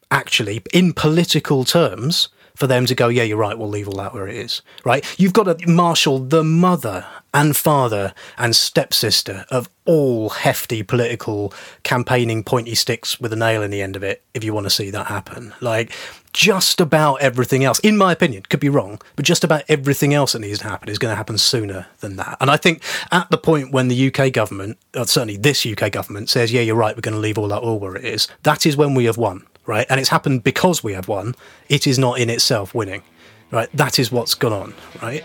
[0.09, 4.13] actually, in political terms, for them to go, yeah, you're right, we'll leave all that
[4.13, 5.05] where it is, right?
[5.17, 12.43] You've got to marshal the mother and father and stepsister of all hefty political campaigning
[12.43, 14.89] pointy sticks with a nail in the end of it if you want to see
[14.89, 15.53] that happen.
[15.61, 15.93] Like,
[16.33, 20.33] just about everything else, in my opinion, could be wrong, but just about everything else
[20.33, 22.37] that needs to happen is going to happen sooner than that.
[22.39, 26.29] And I think at the point when the UK government, or certainly this UK government,
[26.29, 28.65] says, yeah, you're right, we're going to leave all that oil where it is, that
[28.65, 29.85] is when we have won right?
[29.87, 31.35] And it's happened because we have won.
[31.69, 33.03] It is not in itself winning,
[33.51, 33.69] right?
[33.73, 35.23] That is what's gone on, right?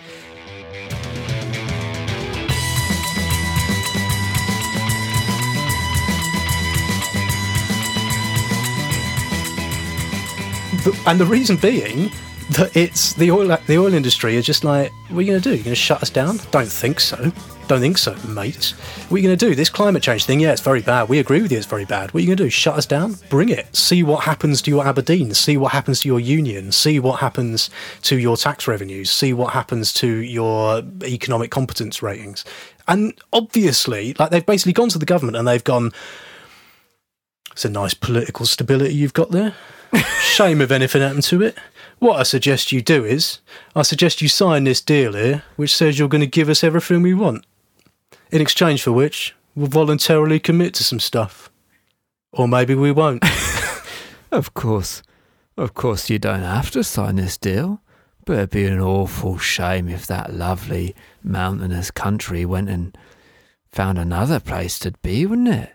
[11.07, 12.11] And the reason being
[12.51, 15.49] that it's the oil the oil industry is just like, what are you going to
[15.49, 15.55] do?
[15.55, 16.39] You're going to shut us down?
[16.51, 17.33] Don't think so.
[17.67, 18.75] Don't think so, mate.
[19.09, 19.55] What are you going to do?
[19.55, 21.09] This climate change thing, yeah, it's very bad.
[21.09, 22.13] We agree with you, it's very bad.
[22.13, 22.51] What are you going to do?
[22.51, 23.17] Shut us down?
[23.31, 23.75] Bring it.
[23.75, 25.33] See what happens to your Aberdeen.
[25.33, 26.73] See what happens to your union.
[26.73, 27.71] See what happens
[28.03, 29.09] to your tax revenues.
[29.09, 32.45] See what happens to your economic competence ratings.
[32.87, 35.93] And obviously, like they've basically gone to the government and they've gone,
[37.53, 39.55] it's a nice political stability you've got there.
[40.21, 41.57] Shame if anything happened to it.
[41.99, 43.41] What I suggest you do is,
[43.75, 47.03] I suggest you sign this deal here, which says you're going to give us everything
[47.03, 47.47] we want.
[48.31, 51.51] In exchange for which, we'll voluntarily commit to some stuff.
[52.33, 53.25] Or maybe we won't.
[54.35, 55.01] Of course,
[55.57, 57.81] of course, you don't have to sign this deal.
[58.25, 62.99] But it'd be an awful shame if that lovely mountainous country went and
[63.71, 65.73] found another place to be, wouldn't it?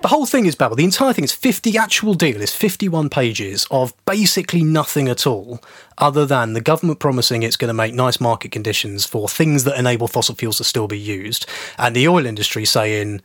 [0.00, 0.76] The whole thing is babble.
[0.76, 5.60] The entire thing is 50 actual deal is 51 pages of basically nothing at all
[5.98, 9.76] other than the government promising it's going to make nice market conditions for things that
[9.78, 11.46] enable fossil fuels to still be used
[11.78, 13.20] and the oil industry saying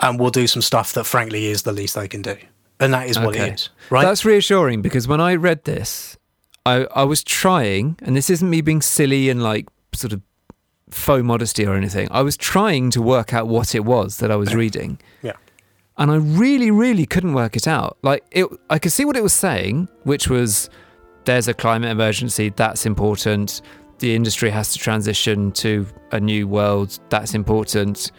[0.00, 2.36] and we'll do some stuff that frankly is the least they can do.
[2.78, 3.48] And that is what Okay.
[3.48, 4.02] it is, right?
[4.02, 6.18] That's reassuring because when I read this,
[6.66, 10.20] I, I was trying, and this isn't me being silly and like sort of
[10.90, 12.08] faux modesty or anything.
[12.10, 14.98] I was trying to work out what it was that I was reading.
[15.22, 15.32] Yeah.
[15.96, 17.98] And I really, really couldn't work it out.
[18.02, 20.70] Like it I could see what it was saying, which was
[21.24, 23.62] there's a climate emergency, that's important.
[23.98, 28.10] The industry has to transition to a new world, that's important.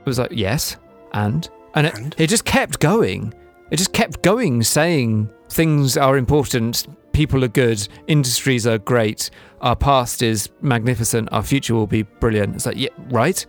[0.00, 0.76] It was like, yes,
[1.12, 2.14] and and it, And?
[2.18, 3.34] it just kept going.
[3.70, 9.76] It just kept going, saying things are important, people are good, industries are great, our
[9.76, 12.56] past is magnificent, our future will be brilliant.
[12.56, 13.44] It's like, yeah, right.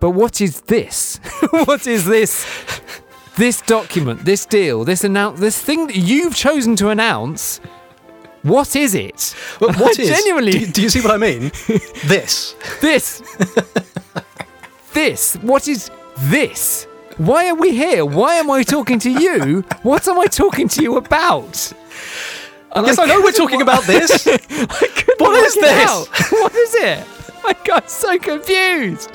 [0.00, 1.18] But what is this?
[1.50, 2.46] what is this?
[3.36, 7.58] This document, this deal, this announce, this thing that you've chosen to announce.
[8.42, 9.34] What is it?
[9.60, 11.52] But what is genuinely Do you, do you see what I mean?
[12.06, 12.54] this.
[12.80, 13.22] this?
[14.94, 15.36] this?
[15.36, 16.86] What is this?
[17.18, 18.04] Why are we here?
[18.04, 19.60] Why am I talking to you?
[19.82, 21.72] What am I talking to you about?
[22.72, 24.26] And Yes, I know we're talking about this.
[24.26, 25.90] I What is this?
[25.90, 26.08] out.
[26.30, 27.06] What is it?
[27.44, 29.10] I got so confused.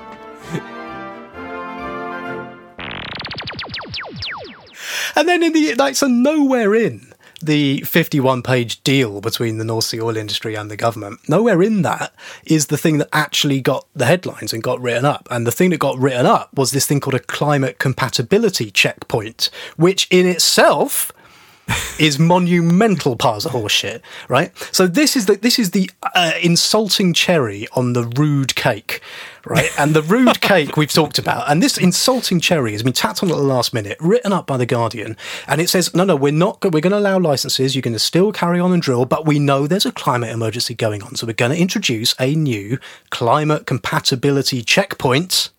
[5.15, 9.85] And then in the like, so nowhere in the 51 page deal between the North
[9.85, 12.13] Sea oil industry and the government, nowhere in that
[12.45, 15.27] is the thing that actually got the headlines and got written up.
[15.29, 19.49] And the thing that got written up was this thing called a climate compatibility checkpoint,
[19.77, 21.11] which in itself
[21.99, 24.51] is monumental piles of horseshit, right?
[24.73, 29.01] So this is the this is the uh, insulting cherry on the rude cake,
[29.45, 29.69] right?
[29.77, 33.29] And the rude cake we've talked about, and this insulting cherry has been tapped on
[33.29, 36.31] at the last minute, written up by the Guardian, and it says, no, no, we're
[36.31, 36.63] not.
[36.63, 37.75] We're going to allow licenses.
[37.75, 40.75] You're going to still carry on and drill, but we know there's a climate emergency
[40.75, 45.49] going on, so we're going to introduce a new climate compatibility checkpoint.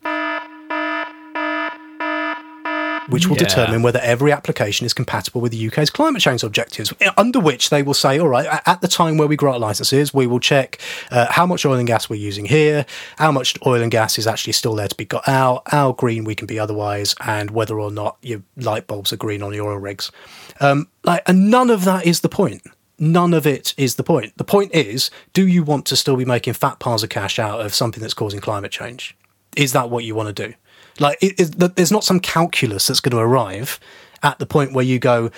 [3.09, 3.43] Which will Yeah.
[3.43, 6.93] determine whether every application is compatible with the UK's climate change objectives.
[7.17, 10.27] Under which they will say, all right, at the time where we grant licenses, we
[10.27, 10.79] will check
[11.11, 12.85] uh, how much oil and gas we're using here,
[13.17, 16.23] how much oil and gas is actually still there to be got out, how green
[16.23, 19.69] we can be otherwise, and whether or not your light bulbs are green on your
[19.71, 20.11] oil rigs.
[20.59, 22.61] Um, like, and none of that is the point.
[22.99, 24.33] None of it is the point.
[24.37, 27.61] The point is, do you want to still be making fat piles of cash out
[27.61, 29.15] of something that's causing climate change?
[29.55, 30.55] Is that what you want to do?
[30.99, 33.79] Like, it, it, there's not some calculus that's going to arrive
[34.23, 35.29] at the point where you go,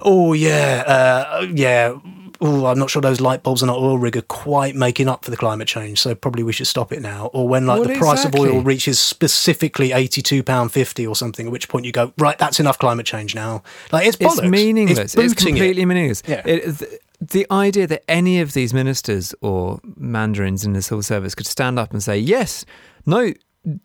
[0.00, 1.96] oh yeah, uh, yeah.
[2.38, 5.24] Oh, I'm not sure those light bulbs and our oil rig are quite making up
[5.24, 7.30] for the climate change, so probably we should stop it now.
[7.32, 11.46] Or when like Well, the price of oil reaches specifically eighty-two pound fifty or something,
[11.46, 13.62] at which point you go, right, that's enough climate change now.
[13.90, 14.40] Like it's bollocks.
[14.40, 14.98] It's meaningless.
[14.98, 15.58] It's, booting it.
[15.58, 16.22] completely meaningless.
[16.26, 16.42] Yeah.
[16.44, 21.34] It, the, the idea that any of these ministers or mandarins in the civil service
[21.34, 22.66] could stand up and say, yes,
[23.06, 23.32] no,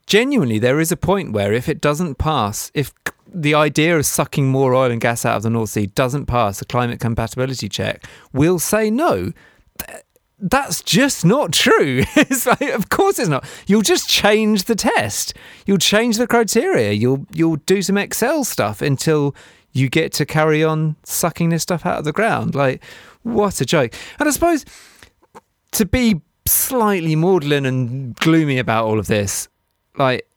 [0.06, 2.94] genuinely, there is a point where if it doesn't pass, if
[3.34, 6.60] the idea of sucking more oil and gas out of the North Sea doesn't pass
[6.60, 9.32] the climate compatibility check, we'll say no.
[10.38, 12.04] That's just not true.
[12.16, 13.46] It's like, of course it's not.
[13.68, 15.34] You'll just change the test.
[15.66, 16.92] You'll change the criteria.
[16.94, 19.36] You'll you'll do some Excel stuff until
[19.72, 22.56] you get to carry on sucking this stuff out of the ground.
[22.56, 22.84] Like,
[23.24, 23.94] what a joke.
[24.20, 24.66] And I suppose
[25.74, 29.48] to be slightly maudlin and gloomy about all of this,
[29.98, 30.28] like,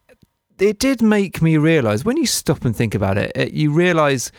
[0.58, 4.30] it did make me realize when you stop and think about it, it you realize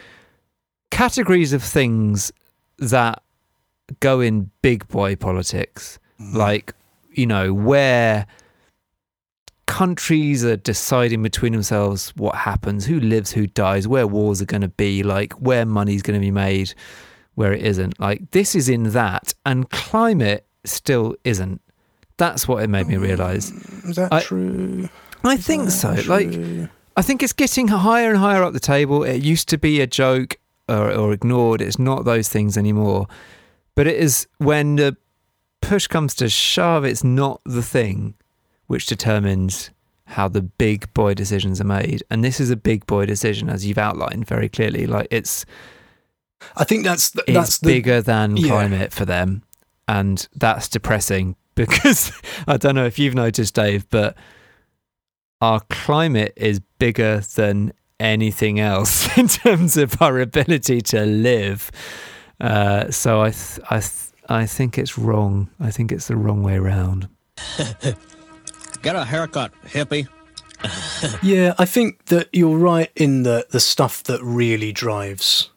[0.92, 2.32] categories of things
[2.80, 3.22] that
[4.00, 6.34] go in big boy politics, mm.
[6.34, 6.74] like,
[7.12, 8.26] you know, where
[9.68, 14.62] countries are deciding between themselves what happens, who lives, who dies, where wars are going
[14.62, 16.74] to be, like where money's going to be made,
[17.36, 18.00] where it isn't.
[18.00, 21.62] Like this is in that, and climate still isn't.
[22.18, 23.52] That's what it made me mm, realize.
[23.52, 24.90] Is that I- true?
[25.24, 25.92] I think so.
[26.08, 29.04] Like, I think it's getting higher and higher up the table.
[29.04, 30.38] It used to be a joke
[30.70, 31.62] or, or ignored.
[31.62, 33.08] It's not those things anymore.
[33.74, 34.96] But it is when the
[35.62, 38.14] push comes to shove, it's not the thing
[38.68, 39.72] which determines
[40.06, 42.04] how the big boy decisions are made.
[42.12, 44.86] And this is a big boy decision, as you've outlined very clearly.
[44.86, 45.46] Like it's
[46.56, 48.50] I think that's th- it's that's the, bigger than yeah.
[48.50, 49.42] climate for them,
[49.88, 52.12] and that's depressing because
[52.48, 54.16] I don't know if you've noticed, Dave, but
[55.42, 61.72] our climate is bigger than anything else in terms of our ability to live.
[62.40, 65.50] Uh, so I, th- I, th- I think it's wrong.
[65.60, 67.08] I think it's the wrong way around.
[68.82, 70.08] Get a haircut, hippie.
[71.22, 75.50] Yeah, I think that you're right in the the stuff that really drives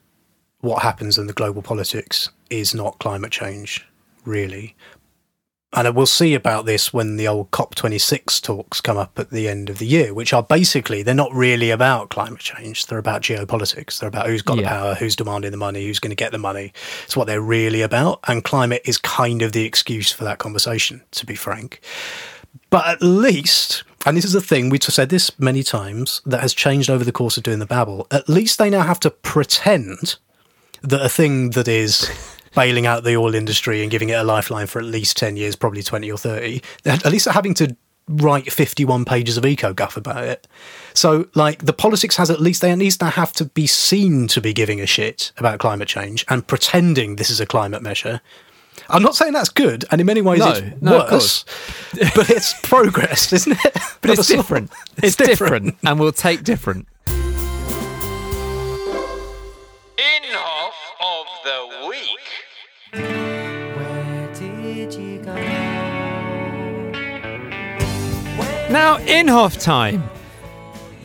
[0.61, 3.87] what happens in the global politics is not climate change,
[4.25, 4.75] really.
[5.75, 9.69] And we'll see about this when the old COP26 talks come up at the end
[9.69, 12.87] of the year, which are basically, they're not really about climate change.
[12.87, 13.99] They're about geopolitics.
[13.99, 16.39] They're about who's got the power, who's demanding the money, who's going to get the
[16.39, 16.73] money.
[17.05, 18.21] It's what they're really about.
[18.27, 21.83] And climate is kind of the excuse for that conversation, to be frank.
[22.71, 26.55] But at least, and this is a thing, we've said this many times, that has
[26.55, 30.17] changed over the course of doing the Babble, at least they now have to pretend
[30.81, 32.11] that a thing that is
[32.59, 35.55] bailing out the oil industry and giving it a lifeline for at least 10 years,
[35.57, 37.77] probably 20 or 30, they're- at least they're having to
[38.09, 40.47] write 51 pages of eco guff about it.
[40.95, 44.41] So, like, the politics has at least, they at least have to be seen to
[44.41, 48.21] be giving a shit about climate change and pretending this is a climate measure.
[48.89, 51.45] I'm not saying that's good, and in many ways No, it's no, worse,
[52.15, 53.73] but it's progress, isn't it?
[54.01, 54.37] But it's Of a sort.
[54.39, 54.71] different.
[55.03, 55.77] It's, different.
[55.85, 56.87] and we'll take different.
[68.71, 70.11] Now, Inhofe time.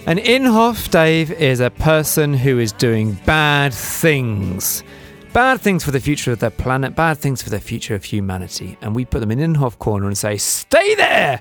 [0.05, 4.83] An Inhofe, Dave, is a person who is doing bad things.
[5.31, 8.77] Bad things for the future of their planet, bad things for the future of humanity.
[8.81, 11.39] And we put them in Inhofe corner and say, stay there!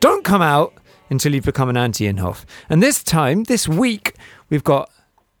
[0.00, 0.74] Don't come out
[1.08, 2.44] until you've become an anti Inhofe.
[2.68, 4.14] And this time, this week,
[4.50, 4.90] we've got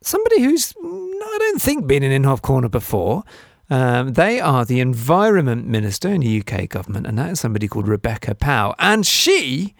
[0.00, 3.22] somebody who's, mm, I don't think, been in Inhofe corner before.
[3.68, 7.86] Um, they are the Environment Minister in the UK government, and that is somebody called
[7.86, 8.74] Rebecca Pow.
[8.78, 9.74] And she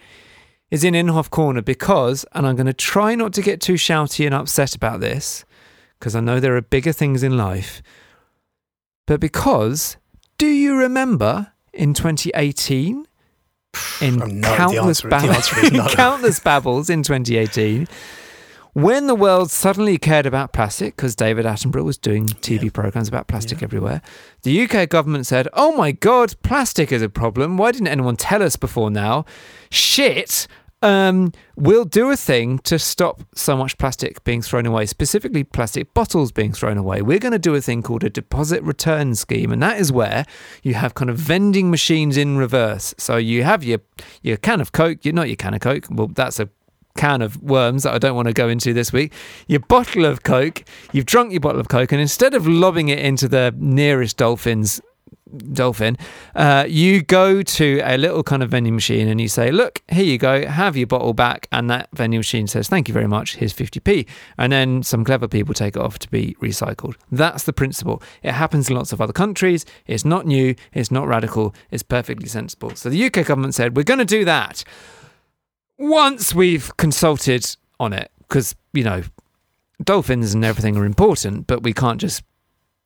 [0.70, 4.26] is in Inhofe Corner because, and I'm going to try not to get too shouty
[4.26, 5.44] and upset about this,
[5.98, 7.82] because I know there are bigger things in life,
[9.06, 9.96] but because,
[10.38, 13.06] do you remember in 2018,
[14.00, 15.88] in Oh, no, countless, answer- the answer in no.
[15.88, 17.86] countless babbles in 2018,
[18.72, 23.26] when the world suddenly cared about plastic, because David Attenborough was doing TV programs about
[23.26, 24.02] plastic everywhere,
[24.42, 27.56] the UK government said, Oh my God, plastic is a problem.
[27.56, 29.24] Why didn't anyone tell us before now?
[29.76, 30.46] Shit.
[30.80, 35.92] Um, we'll do a thing to stop so much plastic being thrown away, specifically plastic
[35.92, 37.02] bottles being thrown away.
[37.02, 40.24] We're going to do a thing called a deposit return scheme, and that is where
[40.62, 42.94] you have kind of vending machines in reverse.
[42.96, 43.80] So you have your
[44.22, 45.86] your can of Coke, you're not your can of Coke.
[45.90, 46.48] Well, that's a
[46.96, 49.12] can of worms that I don't want to go into this week.
[49.46, 52.98] Your bottle of Coke, you've drunk your bottle of Coke, and instead of lobbing it
[52.98, 54.80] into the nearest dolphins
[55.38, 55.96] dolphin,
[56.34, 60.04] uh, you go to a little kind of vending machine and you say, Look, here
[60.04, 61.48] you go, have your bottle back.
[61.52, 64.06] And that vending machine says, Thank you very much, here's 50p.
[64.38, 66.94] And then some clever people take it off to be recycled.
[67.10, 68.02] That's the principle.
[68.22, 69.64] It happens in lots of other countries.
[69.86, 72.74] It's not new, it's not radical, it's perfectly sensible.
[72.74, 74.64] So the UK government said, We're going to do that
[75.78, 79.02] once we've consulted on it, because, you know,
[79.82, 82.22] dolphins and everything are important, but we can't just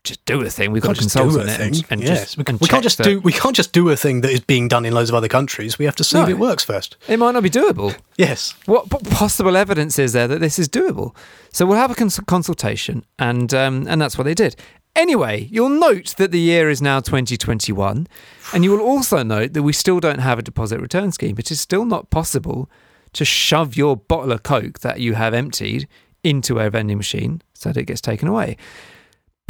[0.05, 0.73] just do a thing.
[0.73, 2.99] We've got to consult on it and, and yes, just we, and we can't just
[2.99, 5.15] that- do we can't just do a thing that is being done in loads of
[5.15, 5.79] other countries.
[5.79, 6.97] We have to see if it works first.
[7.09, 7.97] It might not be doable.
[8.17, 11.15] Yes, What, what possible evidence is there that this is doable?
[11.53, 14.57] So we'll have a cons- consultation, and um, and that's what they did.
[14.97, 18.07] Anyway, you'll note that the year is now 2021,
[18.53, 21.37] and you will also note that we still don't have a deposit return scheme.
[21.39, 22.69] It is still not possible
[23.13, 25.87] to shove your bottle of Coke that you have emptied
[26.25, 28.57] into a vending machine so that it gets taken away.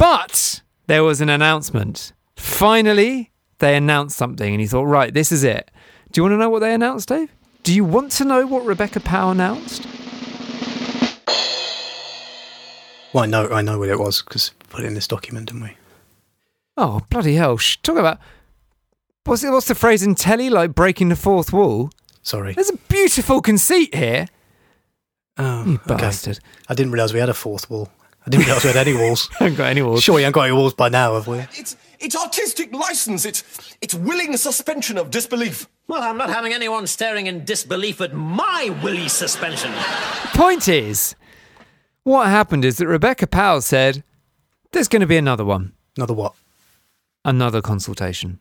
[0.01, 2.11] But there was an announcement.
[2.35, 5.69] Finally, they announced something, and he thought, right, this is it.
[6.11, 7.31] Do you want to know what they announced, Dave?
[7.61, 9.85] Do you want to know what Rebecca Pow announced?
[13.13, 15.49] well, I know I know what it was because we put it in this document,
[15.49, 15.77] didn't we?
[16.77, 17.57] Oh, bloody hell.
[17.57, 18.17] Sh- Talk about.
[19.25, 20.49] What's, it, what's the phrase in telly?
[20.49, 21.91] Like breaking the fourth wall?
[22.23, 22.53] Sorry.
[22.55, 24.25] There's a beautiful conceit here.
[25.37, 25.95] Oh, You okay.
[25.95, 26.39] bastard.
[26.67, 27.91] I didn't realise we had a fourth wall.
[28.25, 29.29] I didn't realise we had any walls.
[29.39, 30.03] I haven't got any walls.
[30.03, 31.39] Sure, you haven't got any walls by now, have we?
[31.53, 33.25] It's it's artistic license.
[33.25, 33.43] It's
[33.81, 35.67] it's willing suspension of disbelief.
[35.87, 39.71] Well, I'm not having anyone staring in disbelief at my willy suspension.
[40.33, 41.15] Point is,
[42.03, 44.03] what happened is that Rebecca Pow said,
[44.71, 46.33] there's going to be another one, Another what?
[47.25, 48.39] another consultation.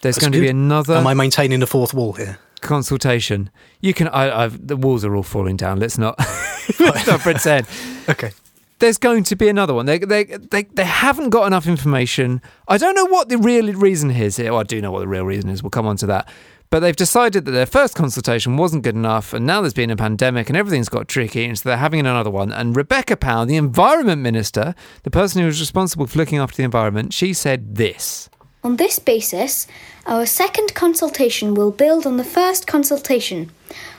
[0.00, 0.94] There's That's going to be another.
[0.94, 2.38] Am I maintaining the fourth wall here?
[2.58, 3.50] Consultation.
[3.80, 4.08] You can.
[4.08, 5.78] I, I've, the walls are all falling down.
[5.78, 6.18] Let's not.
[6.80, 7.66] let's not pretend.
[8.08, 8.30] Okay.
[8.78, 9.84] There's going to be another one.
[9.84, 12.40] They, they, they, they haven't got enough information.
[12.68, 14.52] I don't know what the real reason is here.
[14.52, 15.62] Well, I do know what the real reason is.
[15.62, 16.26] We'll come on to that.
[16.70, 19.96] But they've decided that their first consultation wasn't good enough, and now there's been a
[19.96, 22.52] pandemic and everything's got tricky, and so they're having another one.
[22.52, 26.64] And Rebecca Pow, the Environment Minister, the person who was responsible for looking after the
[26.64, 28.28] environment, she said this.
[28.64, 29.66] On this basis,
[30.06, 33.50] our second consultation will build on the first consultation,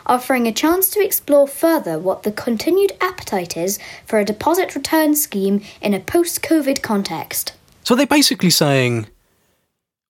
[0.05, 5.15] offering a chance to explore further what the continued appetite is for a deposit return
[5.15, 7.53] scheme in a post COVID context.
[7.83, 9.07] So they're basically saying,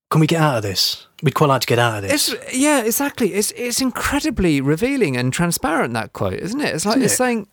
[0.10, 1.06] can we get out of this?
[1.22, 2.30] We'd quite like to get out of this.
[2.34, 3.34] It's yeah, exactly.
[3.34, 6.74] It's it's incredibly revealing and transparent that quote, isn't it?
[6.74, 7.18] It's like Isn't it's it?
[7.18, 7.48] saying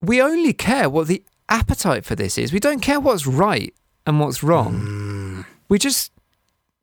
[0.00, 2.52] we only care what the appetite for this is.
[2.52, 3.74] We don't care what's right
[4.06, 4.80] and what's wrong.
[4.80, 5.40] Hmm.
[5.70, 6.12] We just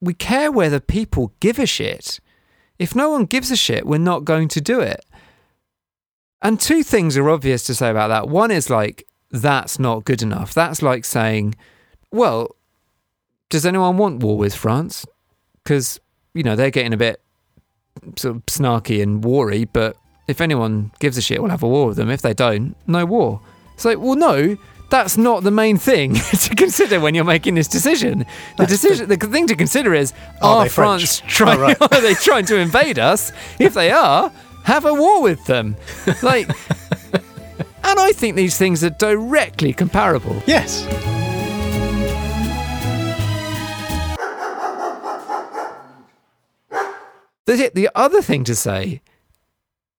[0.02, 2.20] we care whether people give a shit.
[2.80, 5.06] If no one gives a shit, we're not going to do it.
[6.42, 8.30] And two things are obvious to say about that.
[8.30, 10.54] One is like that's not good enough.
[10.54, 11.56] That's like saying,
[12.12, 12.56] well,
[13.50, 15.06] does anyone want war with France?
[15.64, 16.00] Because
[16.34, 17.22] you know they're getting a bit
[18.16, 19.66] sort of snarky and warry.
[19.66, 22.10] But if anyone gives a shit, we'll have a war with them.
[22.10, 23.42] If they don't, no war.
[23.74, 24.58] It's like, well, no,
[24.90, 28.26] that's not the main thing to consider when you're making this decision.
[28.58, 30.70] The decision, the thing to consider is, Are are.
[30.70, 31.58] France trying?
[31.58, 31.82] Oh, right.
[31.92, 33.32] Are they trying to invade us?
[33.60, 34.32] If they are,
[34.64, 35.76] have a war with them.
[36.22, 36.50] Like,
[37.84, 40.42] and I think these things are directly comparable.
[40.46, 40.86] Yes.
[47.46, 49.02] The, the other thing to say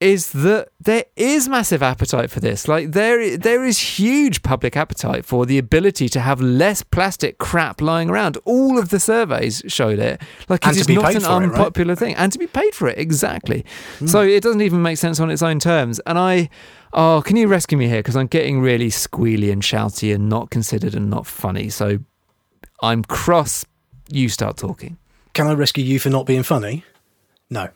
[0.00, 2.68] is that there is massive appetite for this.
[2.68, 7.80] Like there, there is huge public appetite for the ability to have less plastic crap
[7.80, 8.38] lying around.
[8.44, 10.22] All of the surveys showed it.
[10.48, 11.42] Like it be not an for it, right?
[11.44, 13.64] Unpopular thing, and to be paid for it exactly.
[13.98, 14.06] Hmm.
[14.06, 16.00] So it doesn't even make sense on its own terms.
[16.06, 16.48] And I,
[16.92, 17.98] oh, can you rescue me here?
[17.98, 21.70] Because I'm getting really squealy and shouty and not considered and not funny.
[21.70, 21.98] So
[22.82, 23.64] I'm cross.
[24.10, 24.96] You start talking.
[25.34, 26.84] Can I rescue you for not being funny?
[27.50, 27.68] No.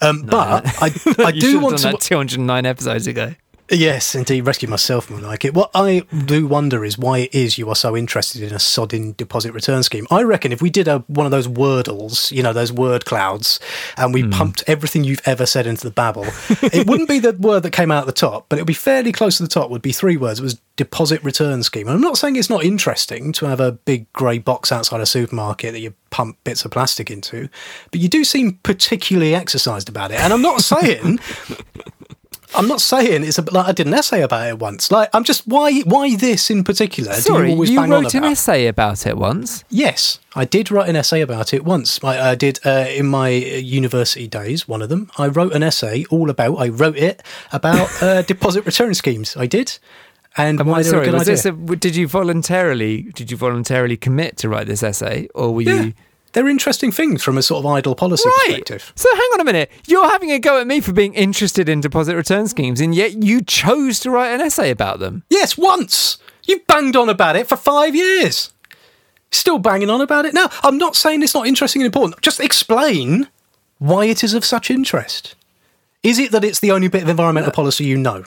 [0.00, 1.88] Um, but I, I do want to.
[1.88, 3.34] that 209 episodes ago.
[3.70, 5.54] Yes, indeed, rescue myself more like it.
[5.54, 9.16] What I do wonder is why it is you are so interested in a sodding
[9.16, 10.06] deposit return scheme.
[10.10, 13.60] I reckon if we did a, one of those wordles, you know, those word clouds,
[13.96, 14.30] and we hmm.
[14.30, 16.26] pumped everything you've ever said into the babble,
[16.62, 18.74] it wouldn't be the word that came out at the top, but it would be
[18.74, 19.70] fairly close to the top.
[19.70, 20.40] Would be three words.
[20.40, 21.86] It was deposit return scheme.
[21.86, 25.06] And I'm not saying it's not interesting to have a big grey box outside a
[25.06, 27.48] supermarket that you pump bits of plastic into,
[27.90, 30.20] but you do seem particularly exercised about it.
[30.20, 31.18] And I'm not saying.
[32.54, 34.90] I'm not saying it's a, like I did an essay about it once.
[34.90, 37.14] Like I'm just why why this in particular?
[37.14, 39.64] do Sorry, you always you bang on wrote an essay about it once.
[39.68, 42.02] Yes, I did write an essay about it once.
[42.02, 44.68] I, I did uh, in my uh, university days.
[44.68, 46.56] One of them, I wrote an essay all about.
[46.56, 49.36] I wrote it about uh, deposit return schemes.
[49.36, 49.78] I did,
[50.36, 51.34] and Am why I sorry, was idea.
[51.34, 55.62] this a, did you voluntarily did you voluntarily commit to write this essay, or were
[55.62, 55.94] yeah, you?
[56.34, 58.44] They're interesting things from a sort of idle policy Right.
[58.48, 58.92] perspective.
[58.94, 59.70] So hang on a minute.
[59.86, 63.22] You're having a go at me for being interested in deposit return schemes, and yet
[63.22, 65.22] you chose to write an essay about them.
[65.30, 68.50] Yes, once you banged on about it for five years.
[69.30, 70.48] Still banging on about it now.
[70.62, 72.20] I'm not saying it's not interesting and important.
[72.20, 73.28] Just explain
[73.78, 75.34] why it is of such interest.
[76.02, 78.24] Is it that it's the only bit of environmental policy you know?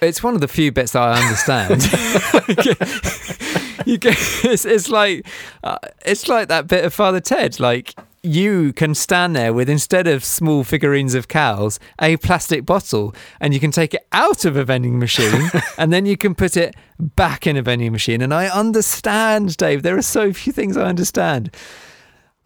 [0.00, 1.82] It's one of the few bits that I understand.
[3.86, 5.26] you get, it's, it's like
[5.62, 7.60] uh, it's like that bit of Father Ted.
[7.60, 13.14] Like you can stand there with instead of small figurines of cows, a plastic bottle,
[13.40, 16.56] and you can take it out of a vending machine, and then you can put
[16.56, 18.22] it back in a vending machine.
[18.22, 19.82] And I understand, Dave.
[19.82, 21.54] There are so few things I understand.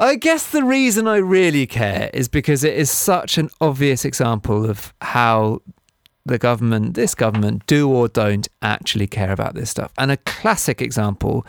[0.00, 4.68] I guess the reason I really care is because it is such an obvious example
[4.68, 5.60] of how
[6.28, 9.92] the government, this government, do or don't actually care about this stuff.
[9.98, 11.46] And a classic example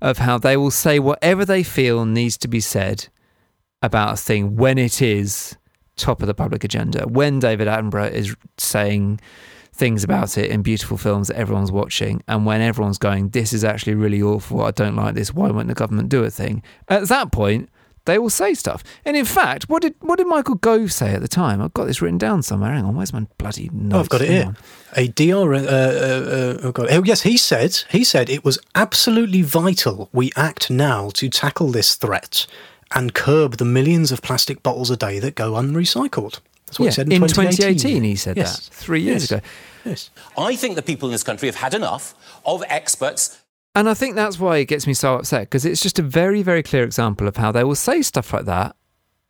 [0.00, 3.08] of how they will say whatever they feel needs to be said
[3.82, 5.56] about a thing when it is
[5.96, 7.06] top of the public agenda.
[7.06, 9.20] When David Attenborough is saying
[9.72, 13.64] things about it in beautiful films that everyone's watching, and when everyone's going, This is
[13.64, 16.62] actually really awful, I don't like this, why won't the government do a thing?
[16.88, 17.68] At that point,
[18.06, 18.82] they will say stuff.
[19.04, 21.60] And in fact, what did what did Michael Gove say at the time?
[21.62, 22.72] I've got this written down somewhere.
[22.72, 23.94] Hang on, where's my bloody notes?
[23.96, 24.46] Oh, I've got it Hang here.
[24.46, 24.56] on.
[24.96, 25.54] A DR.
[25.54, 26.88] Uh, uh, uh, oh, God.
[26.90, 27.82] oh, yes, he said.
[27.90, 32.46] He said it was absolutely vital we act now to tackle this threat
[32.92, 36.40] and curb the millions of plastic bottles a day that go unrecycled.
[36.66, 37.56] That's what Yeah, he said in, in 2018.
[37.78, 38.68] 2018 he said Yes.
[38.68, 39.30] that, three years Yes.
[39.30, 39.40] ago.
[39.84, 40.10] Yes.
[40.36, 43.38] I think the people in this country have had enough of experts
[43.74, 46.42] And I think that's why it gets me so upset because it's just a very,
[46.42, 48.74] very clear example of how they will say stuff like that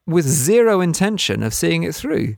[0.07, 2.37] with zero intention of seeing it through.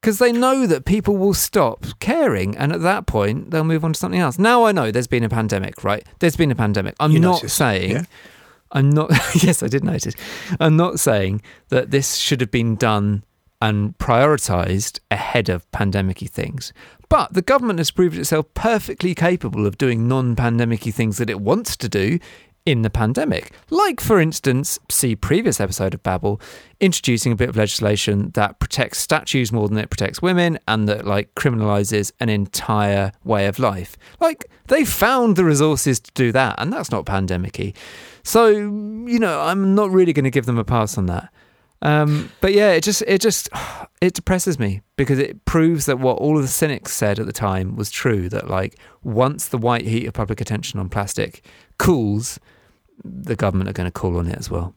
[0.00, 3.94] Because they know that people will stop caring, and at that point, they'll move on
[3.94, 4.38] to something else.
[4.38, 6.06] Now I know there's been a pandemic, right?
[6.18, 6.94] There's been a pandemic.
[7.00, 7.90] I'm You not noticed, saying.
[7.90, 8.04] yeah?
[8.70, 9.10] I'm not.
[9.42, 10.14] yes, I did notice.
[10.60, 13.24] I'm not saying that this should have been done
[13.64, 16.74] and prioritized ahead of pandemic-y things.
[17.08, 21.74] But the government has proved itself perfectly capable of doing non-pandemic-y things that it wants
[21.78, 22.18] to do
[22.66, 23.52] in the pandemic.
[23.70, 26.42] Like, for instance, see previous episode of Babble,
[26.78, 31.06] introducing a bit of legislation that protects statues more than it protects women and that
[31.06, 33.96] like criminalizes an entire way of life.
[34.20, 37.72] Like they found the resources to do that, and that's not pandemic-y.
[38.24, 41.30] So, you know, I'm not really going to give them a pass on that.
[41.84, 43.48] Um, but yeah, it just it just
[44.00, 47.32] it depresses me because it proves that what all of the cynics said at the
[47.32, 48.28] time was true.
[48.28, 51.44] That like once the white heat of public attention on plastic
[51.78, 52.40] cools,
[53.04, 54.74] the government are going to call on it as well.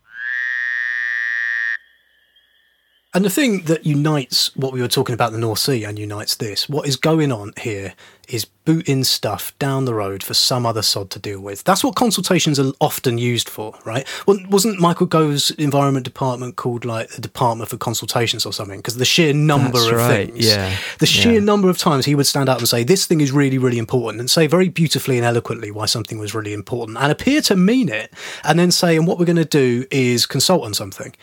[3.18, 6.36] And the thing that unites what we were talking about the North Sea and unites
[6.36, 7.95] this, what is going on here
[8.28, 11.63] is booting stuff down the road for some other sod to deal with.
[11.63, 14.07] That's what consultations are often used for, right?
[14.28, 18.78] Well, wasn't Michael Gove's environment department called like the Department for Consultations or something?
[18.78, 21.39] Because the sheer number That's of right, things, yeah, the sheer yeah.
[21.39, 24.20] number of times he would stand up and say this thing is really, really important,
[24.20, 27.89] and say very beautifully and eloquently why something was really important, and appear to mean
[27.89, 28.13] it,
[28.43, 31.15] and then say, and what we're going to do is consult on something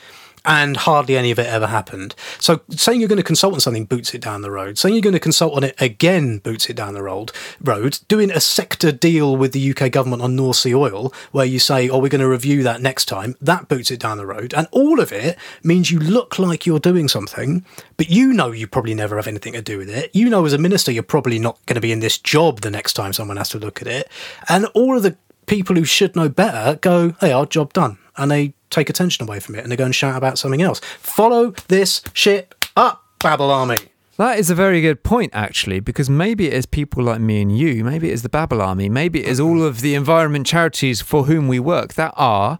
[0.45, 2.15] and hardly any of it ever happened.
[2.39, 4.79] So saying you're going to consult on something boots it down the road.
[4.79, 7.33] Saying you're going to consult on it again boots it down the road.
[7.61, 11.59] Road doing a sector deal with the UK government on North Sea oil, where you
[11.59, 14.53] say, "Oh, we're going to review that next time." That boots it down the road,
[14.55, 17.65] and all of it means you look like you're doing something,
[17.97, 20.11] but you know you probably never have anything to do with it.
[20.13, 22.71] You know, as a minister, you're probably not going to be in this job the
[22.71, 24.09] next time someone has to look at it,
[24.49, 25.17] and all of the
[25.47, 29.41] people who should know better go, "Hey, our job done," and they take attention away
[29.41, 30.81] from it and they go and shout about something else.
[30.99, 33.79] Follow this shit up, Babble Army.
[34.17, 37.57] That is a very good point, actually, because maybe it is people like me and
[37.59, 41.01] you, maybe it is the Babble Army, maybe it is all of the environment charities
[41.01, 42.59] for whom we work that are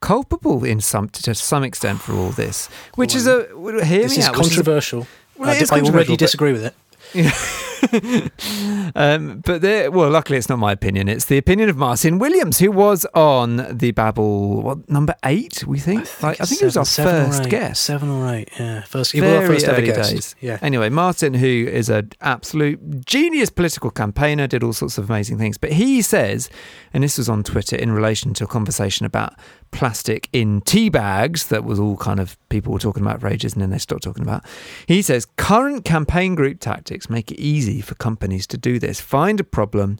[0.00, 3.46] culpable in some to some extent for all this, which is a
[3.84, 5.06] hear This me is out, controversial.
[5.36, 6.74] well, I it d- is I already disagree with it.
[8.94, 11.08] um, but there, well, luckily it's not my opinion.
[11.08, 15.78] It's the opinion of Martin Williams, who was on the Babble what number eight, we
[15.78, 16.22] think.
[16.22, 17.84] Like, I think he was our first guest.
[17.84, 18.82] Seven or eight, yeah.
[18.82, 20.12] First, he was our Very first ever early guest.
[20.12, 20.34] days.
[20.40, 20.58] Yeah.
[20.62, 25.58] Anyway, Martin, who is an absolute genius political campaigner, did all sorts of amazing things.
[25.58, 26.48] But he says,
[26.92, 29.34] and this was on Twitter in relation to a conversation about
[29.72, 33.54] plastic in tea bags that was all kind of people were talking about for ages
[33.54, 34.44] and then they stopped talking about.
[34.86, 39.00] He says current campaign group tactics make it easy for companies to do this.
[39.00, 39.98] Find a problem,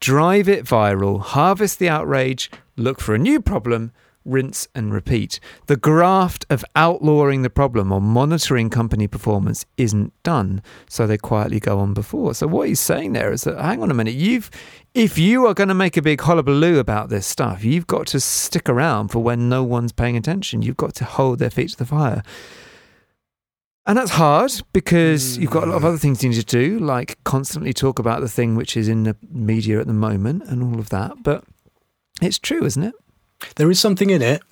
[0.00, 3.92] drive it viral, harvest the outrage, look for a new problem,
[4.24, 5.38] rinse and repeat.
[5.66, 11.60] The graft of outlawing the problem or monitoring company performance isn't done, so they quietly
[11.60, 12.34] go on before.
[12.34, 14.50] So what he's saying there is that hang on a minute, you've
[14.94, 18.20] if you are going to make a big hullabaloo about this stuff, you've got to
[18.20, 20.62] stick around for when no one's paying attention.
[20.62, 22.22] You've got to hold their feet to the fire.
[23.86, 25.88] And that's hard because you've got a lot of mm.
[25.88, 29.02] other things you need to do, like constantly talk about the thing which is in
[29.02, 31.22] the media at the moment and all of that.
[31.22, 31.44] But
[32.22, 32.94] it's true, isn't it?
[33.56, 34.42] There is something in it.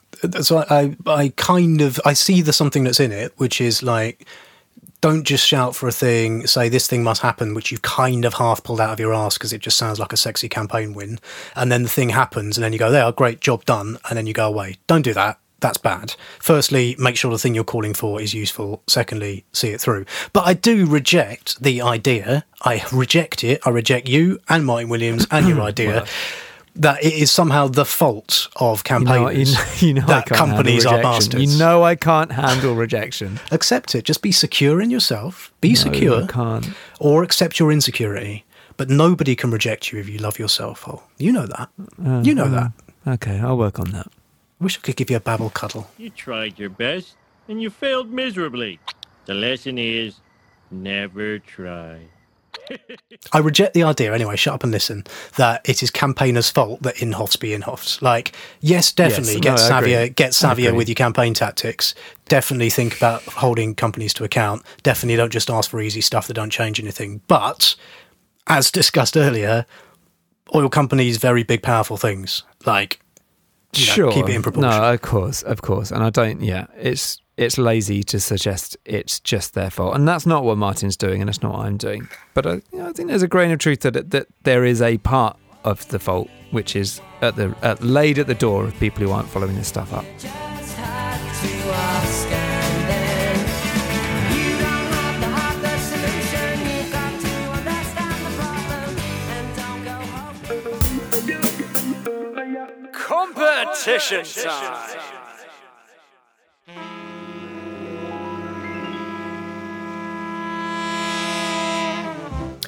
[0.42, 3.82] So I, I, I kind of I see the something that's in it, which is
[3.82, 4.26] like,
[5.00, 8.34] don't just shout for a thing, say this thing must happen, which you've kind of
[8.34, 11.18] half pulled out of your ass because it just sounds like a sexy campaign win,
[11.56, 14.26] and then the thing happens, and then you go, there, great job done, and then
[14.26, 14.76] you go away.
[14.86, 15.38] Don't do that.
[15.62, 16.16] That's bad.
[16.40, 18.82] Firstly, make sure the thing you're calling for is useful.
[18.88, 20.04] Secondly, see it through.
[20.32, 22.44] But I do reject the idea.
[22.62, 23.60] I reject it.
[23.64, 26.04] I reject you and Martin Williams and your idea
[26.74, 29.50] that it is somehow the fault of You know, campaigners
[29.82, 31.52] you know, you know that companies are bastards.
[31.52, 33.38] You know I can't handle rejection.
[33.52, 34.04] Accept it.
[34.04, 35.52] Just be secure in yourself.
[35.60, 36.26] Be No, secure.
[36.26, 36.70] Can't.
[36.98, 38.44] Or accept your insecurity.
[38.76, 40.88] But nobody can reject you if you love yourself.
[40.88, 41.68] Oh, you know that.
[42.04, 42.72] Uh, you know uh, that.
[43.06, 44.08] Okay, I'll work on that.
[44.62, 45.88] Wish I could give you a babble cuddle.
[45.98, 47.16] You tried your best,
[47.48, 48.78] and you failed miserably.
[49.26, 50.20] The lesson is
[50.70, 51.98] never try.
[53.32, 55.02] I reject the idea, anyway, shut up and listen,
[55.36, 58.00] that it is campaigners' fault that Inhofes be Inhofes.
[58.02, 61.92] Like, yes, definitely Yes, get no, savvier, get I savvier with your campaign tactics.
[62.28, 64.62] Definitely think about holding companies to account.
[64.84, 67.20] Definitely don't just ask for easy stuff that don't change anything.
[67.26, 67.74] But,
[68.46, 69.66] as discussed earlier,
[70.54, 72.44] oil companies, very big, powerful things.
[72.64, 73.00] Like,
[73.74, 74.12] you know, sure.
[74.12, 74.70] keep it in proportion.
[74.70, 75.90] No, of course, of course.
[75.90, 76.42] And I don't.
[76.42, 80.96] Yeah, it's it's lazy to suggest it's just their fault, and that's not what Martin's
[80.96, 82.08] doing, and that's not what I'm doing.
[82.34, 84.82] But I, you know, I think there's a grain of truth that that there is
[84.82, 88.78] a part of the fault which is at the at, laid at the door of
[88.78, 90.04] people who aren't following this stuff up.
[103.62, 104.98] Competition time!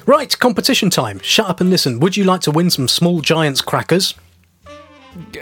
[0.05, 1.19] Right, competition time.
[1.19, 1.99] Shut up and listen.
[1.99, 4.13] Would you like to win some Small Giants crackers?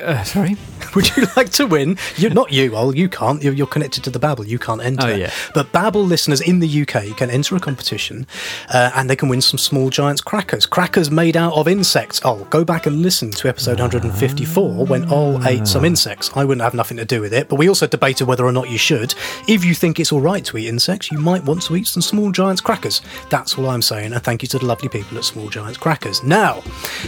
[0.01, 0.57] Uh, sorry?
[0.95, 1.97] Would you like to win?
[2.17, 2.95] You're not you, Ol.
[2.95, 3.41] You can't.
[3.41, 4.45] You're, you're connected to the Babble.
[4.45, 5.07] You can't enter.
[5.07, 5.31] Oh, yeah.
[5.53, 8.27] But Babble listeners in the UK can enter a competition,
[8.73, 10.65] uh, and they can win some Small Giants crackers.
[10.65, 12.21] Crackers made out of insects.
[12.23, 16.29] Oh, go back and listen to episode 154 when Ol ate some insects.
[16.35, 18.69] I wouldn't have nothing to do with it, but we also debated whether or not
[18.69, 19.15] you should.
[19.47, 22.01] If you think it's all right to eat insects, you might want to eat some
[22.01, 23.01] Small Giants crackers.
[23.29, 26.23] That's all I'm saying, and thank you to the lovely people at Small Giants crackers.
[26.23, 26.61] Now,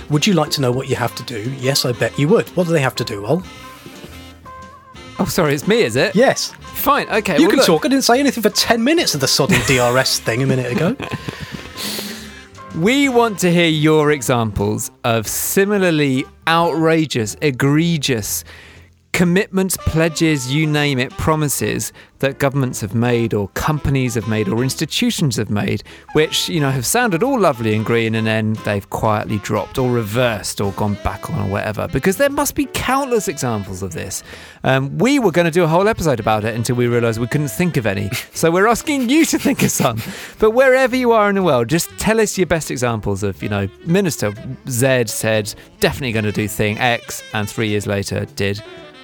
[0.09, 1.51] would you like to know what you have to do?
[1.59, 2.54] Yes, I bet you would.
[2.55, 3.43] What do they have to do, Ol?
[5.19, 6.15] Oh, sorry, it's me, is it?
[6.15, 6.51] Yes.
[6.61, 7.35] Fine, okay.
[7.35, 7.85] You well, can look, talk.
[7.85, 9.65] I didn't say anything for 10 minutes of the sodding
[10.01, 10.95] DRS thing a minute ago.
[12.77, 18.43] We want to hear your examples of similarly outrageous, egregious
[19.15, 24.61] commitments, pledges, you name it, promises that governments have made or companies have made or
[24.61, 28.89] institutions have made, which, you know, have sounded all lovely and green and then they've
[28.89, 31.87] quietly dropped or reversed or gone back on or whatever.
[31.87, 34.21] Because there must be countless examples of this.
[34.65, 37.27] Um, we were going to do a whole episode about it until we realised we
[37.27, 38.09] couldn't think of any.
[38.35, 40.01] So we're asking you to think of some.
[40.39, 43.47] But wherever you are in the world, just tell us your best examples of, you
[43.47, 44.33] know, Minister
[44.67, 48.61] Z said definitely going to do thing X and three years later did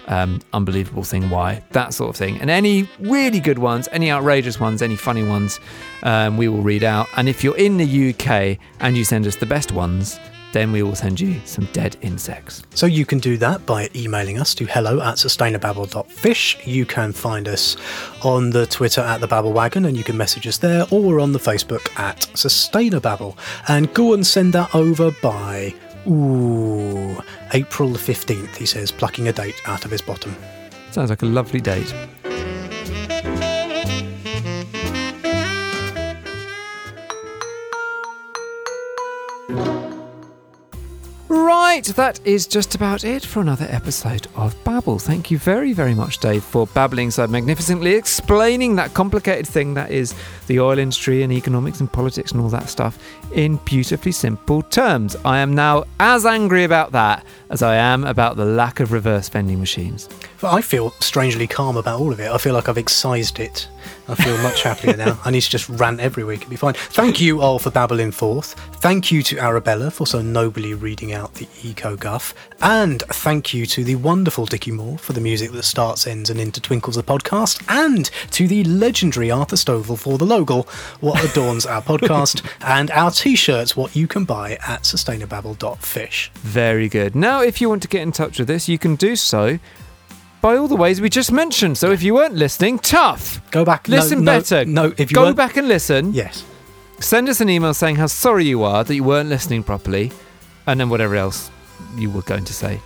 [0.08, 2.39] um, unbelievable thing why that sort of thing.
[2.41, 5.60] And any really good ones, any outrageous ones, any funny ones,
[6.04, 7.08] um, we will read out.
[7.16, 10.20] And if you're in the UK and you send us the best ones,
[10.52, 12.64] then we will send you some dead insects.
[12.74, 16.68] So you can do that by emailing us to hello at sustainababble.fish.
[16.68, 17.78] You can find us
[18.24, 21.32] on the Twitter at the Babble Wagon and you can message us there or on
[21.32, 23.38] the Facebook at Sustainababble.
[23.68, 25.74] And go and send that over by
[26.08, 27.22] ooh
[27.54, 30.36] April the 15th, he says, plucking a date out of his bottom.
[30.91, 31.93] Sounds like a lovely date.
[41.72, 44.99] Right, that is just about it for another episode of Babble.
[44.99, 49.89] Thank you very, very much, Dave, for babbling so magnificently, explaining that complicated thing that
[49.89, 50.13] is
[50.47, 52.99] the oil industry and economics and politics and all that stuff
[53.32, 55.15] in beautifully simple terms.
[55.24, 59.28] I am now as angry about that as I am about the lack of reverse
[59.30, 60.10] vending machines.
[60.39, 62.32] But I feel strangely calm about all of it.
[62.32, 63.68] I feel like I've excised it.
[64.08, 65.20] I feel much happier now.
[65.24, 66.74] I need to just rant every week and be fine.
[66.74, 68.54] Thank you all for babbling forth.
[68.82, 72.34] Thank you to Arabella for so nobly reading out the eco guff.
[72.62, 76.39] And thank you to the wonderful Dickie Moore for the music that starts, ends, and
[76.39, 77.64] intertwinkles the podcast.
[77.68, 80.64] And to the legendary Arthur Stovall for the logo,
[80.99, 86.32] what adorns our podcast, and our t shirts, what you can buy at sustainababble.fish.
[86.36, 87.16] Very good.
[87.16, 89.59] Now, if you want to get in touch with us, you can do so
[90.41, 91.77] by all the ways we just mentioned.
[91.77, 93.41] So if you weren't listening, tough.
[93.51, 93.87] Go back.
[93.87, 94.65] no, Listen no, better.
[94.65, 96.13] No, if you go weren't- back and listen.
[96.13, 96.43] Yes.
[96.99, 100.11] Send us an email saying how sorry you are that you weren't listening properly,
[100.67, 101.49] and then whatever else
[101.97, 102.79] you were going to say.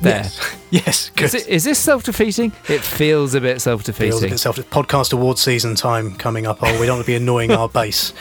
[0.00, 0.22] There.
[0.24, 0.56] Yes.
[0.70, 1.10] Yes.
[1.16, 1.24] Good.
[1.24, 2.52] Is, it, is this self-defeating?
[2.68, 4.22] It feels a bit self-defeating.
[4.22, 6.58] a bit self podcast award season time coming up.
[6.60, 8.12] Oh, we don't want to be annoying our base.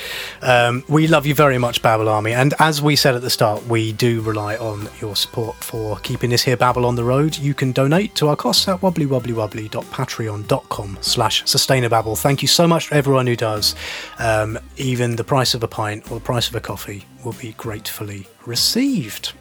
[0.42, 3.66] Um, we love you very much, Babble Army, and as we said at the start,
[3.66, 7.38] we do rely on your support for keeping this here Babble on the road.
[7.38, 12.18] You can donate to our costs at wobblywobblywobbly.patreon.com slash sustainababble.
[12.18, 13.76] Thank you so much to everyone who does.
[14.20, 17.52] Um, even the price of a pint or the price of a coffee will be
[17.58, 19.34] gratefully received.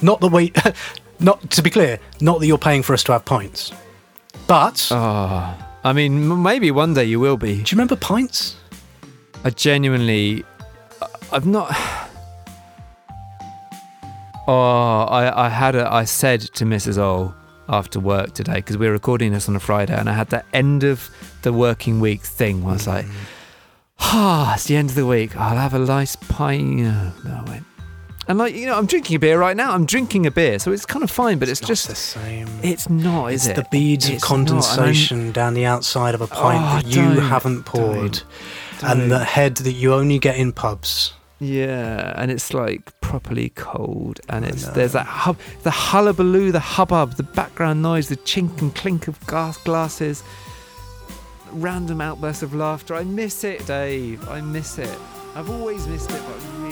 [0.00, 0.52] Not that we,
[1.22, 3.72] not to be clear, not that you're paying for us to have pints,
[4.46, 4.88] but.
[4.90, 5.54] Oh,
[5.84, 7.54] I mean, m- maybe one day you will be.
[7.54, 8.56] Do you remember pints?
[9.44, 10.44] I genuinely,
[11.00, 11.74] I- I've not.
[14.48, 16.98] Oh, I, I had a, I said to Mrs.
[16.98, 17.32] O
[17.68, 20.46] after work today because we were recording this on a Friday, and I had that
[20.52, 21.08] end of
[21.42, 22.62] the working week thing.
[22.64, 23.06] Where I was like,
[24.00, 25.36] ah, it's the end of the week.
[25.36, 26.64] I'll have a nice pint.
[26.64, 27.64] No, no, I went.
[28.28, 29.72] And like you know, I'm drinking a beer right now.
[29.72, 31.38] I'm drinking a beer, so it's kind of fine.
[31.38, 32.46] But it's, just the same.
[32.62, 33.62] It's not, is it's it?
[33.62, 36.76] the beads It's of not, and I'm- condensation down the outside of a pint Oh,
[36.76, 38.22] that you haven't poured,
[38.80, 39.26] don't, and the don't.
[39.26, 41.14] head that you only get in pubs.
[41.40, 47.14] Yeah, and it's like properly cold, and it's there's that hub, the hullabaloo, the hubbub,
[47.16, 50.22] the background noise, the chink and clink of glass glasses,
[51.50, 52.94] random outbursts of laughter.
[52.94, 54.28] I miss it, Dave.
[54.28, 54.96] I miss it.
[55.34, 56.71] I've always missed it, but really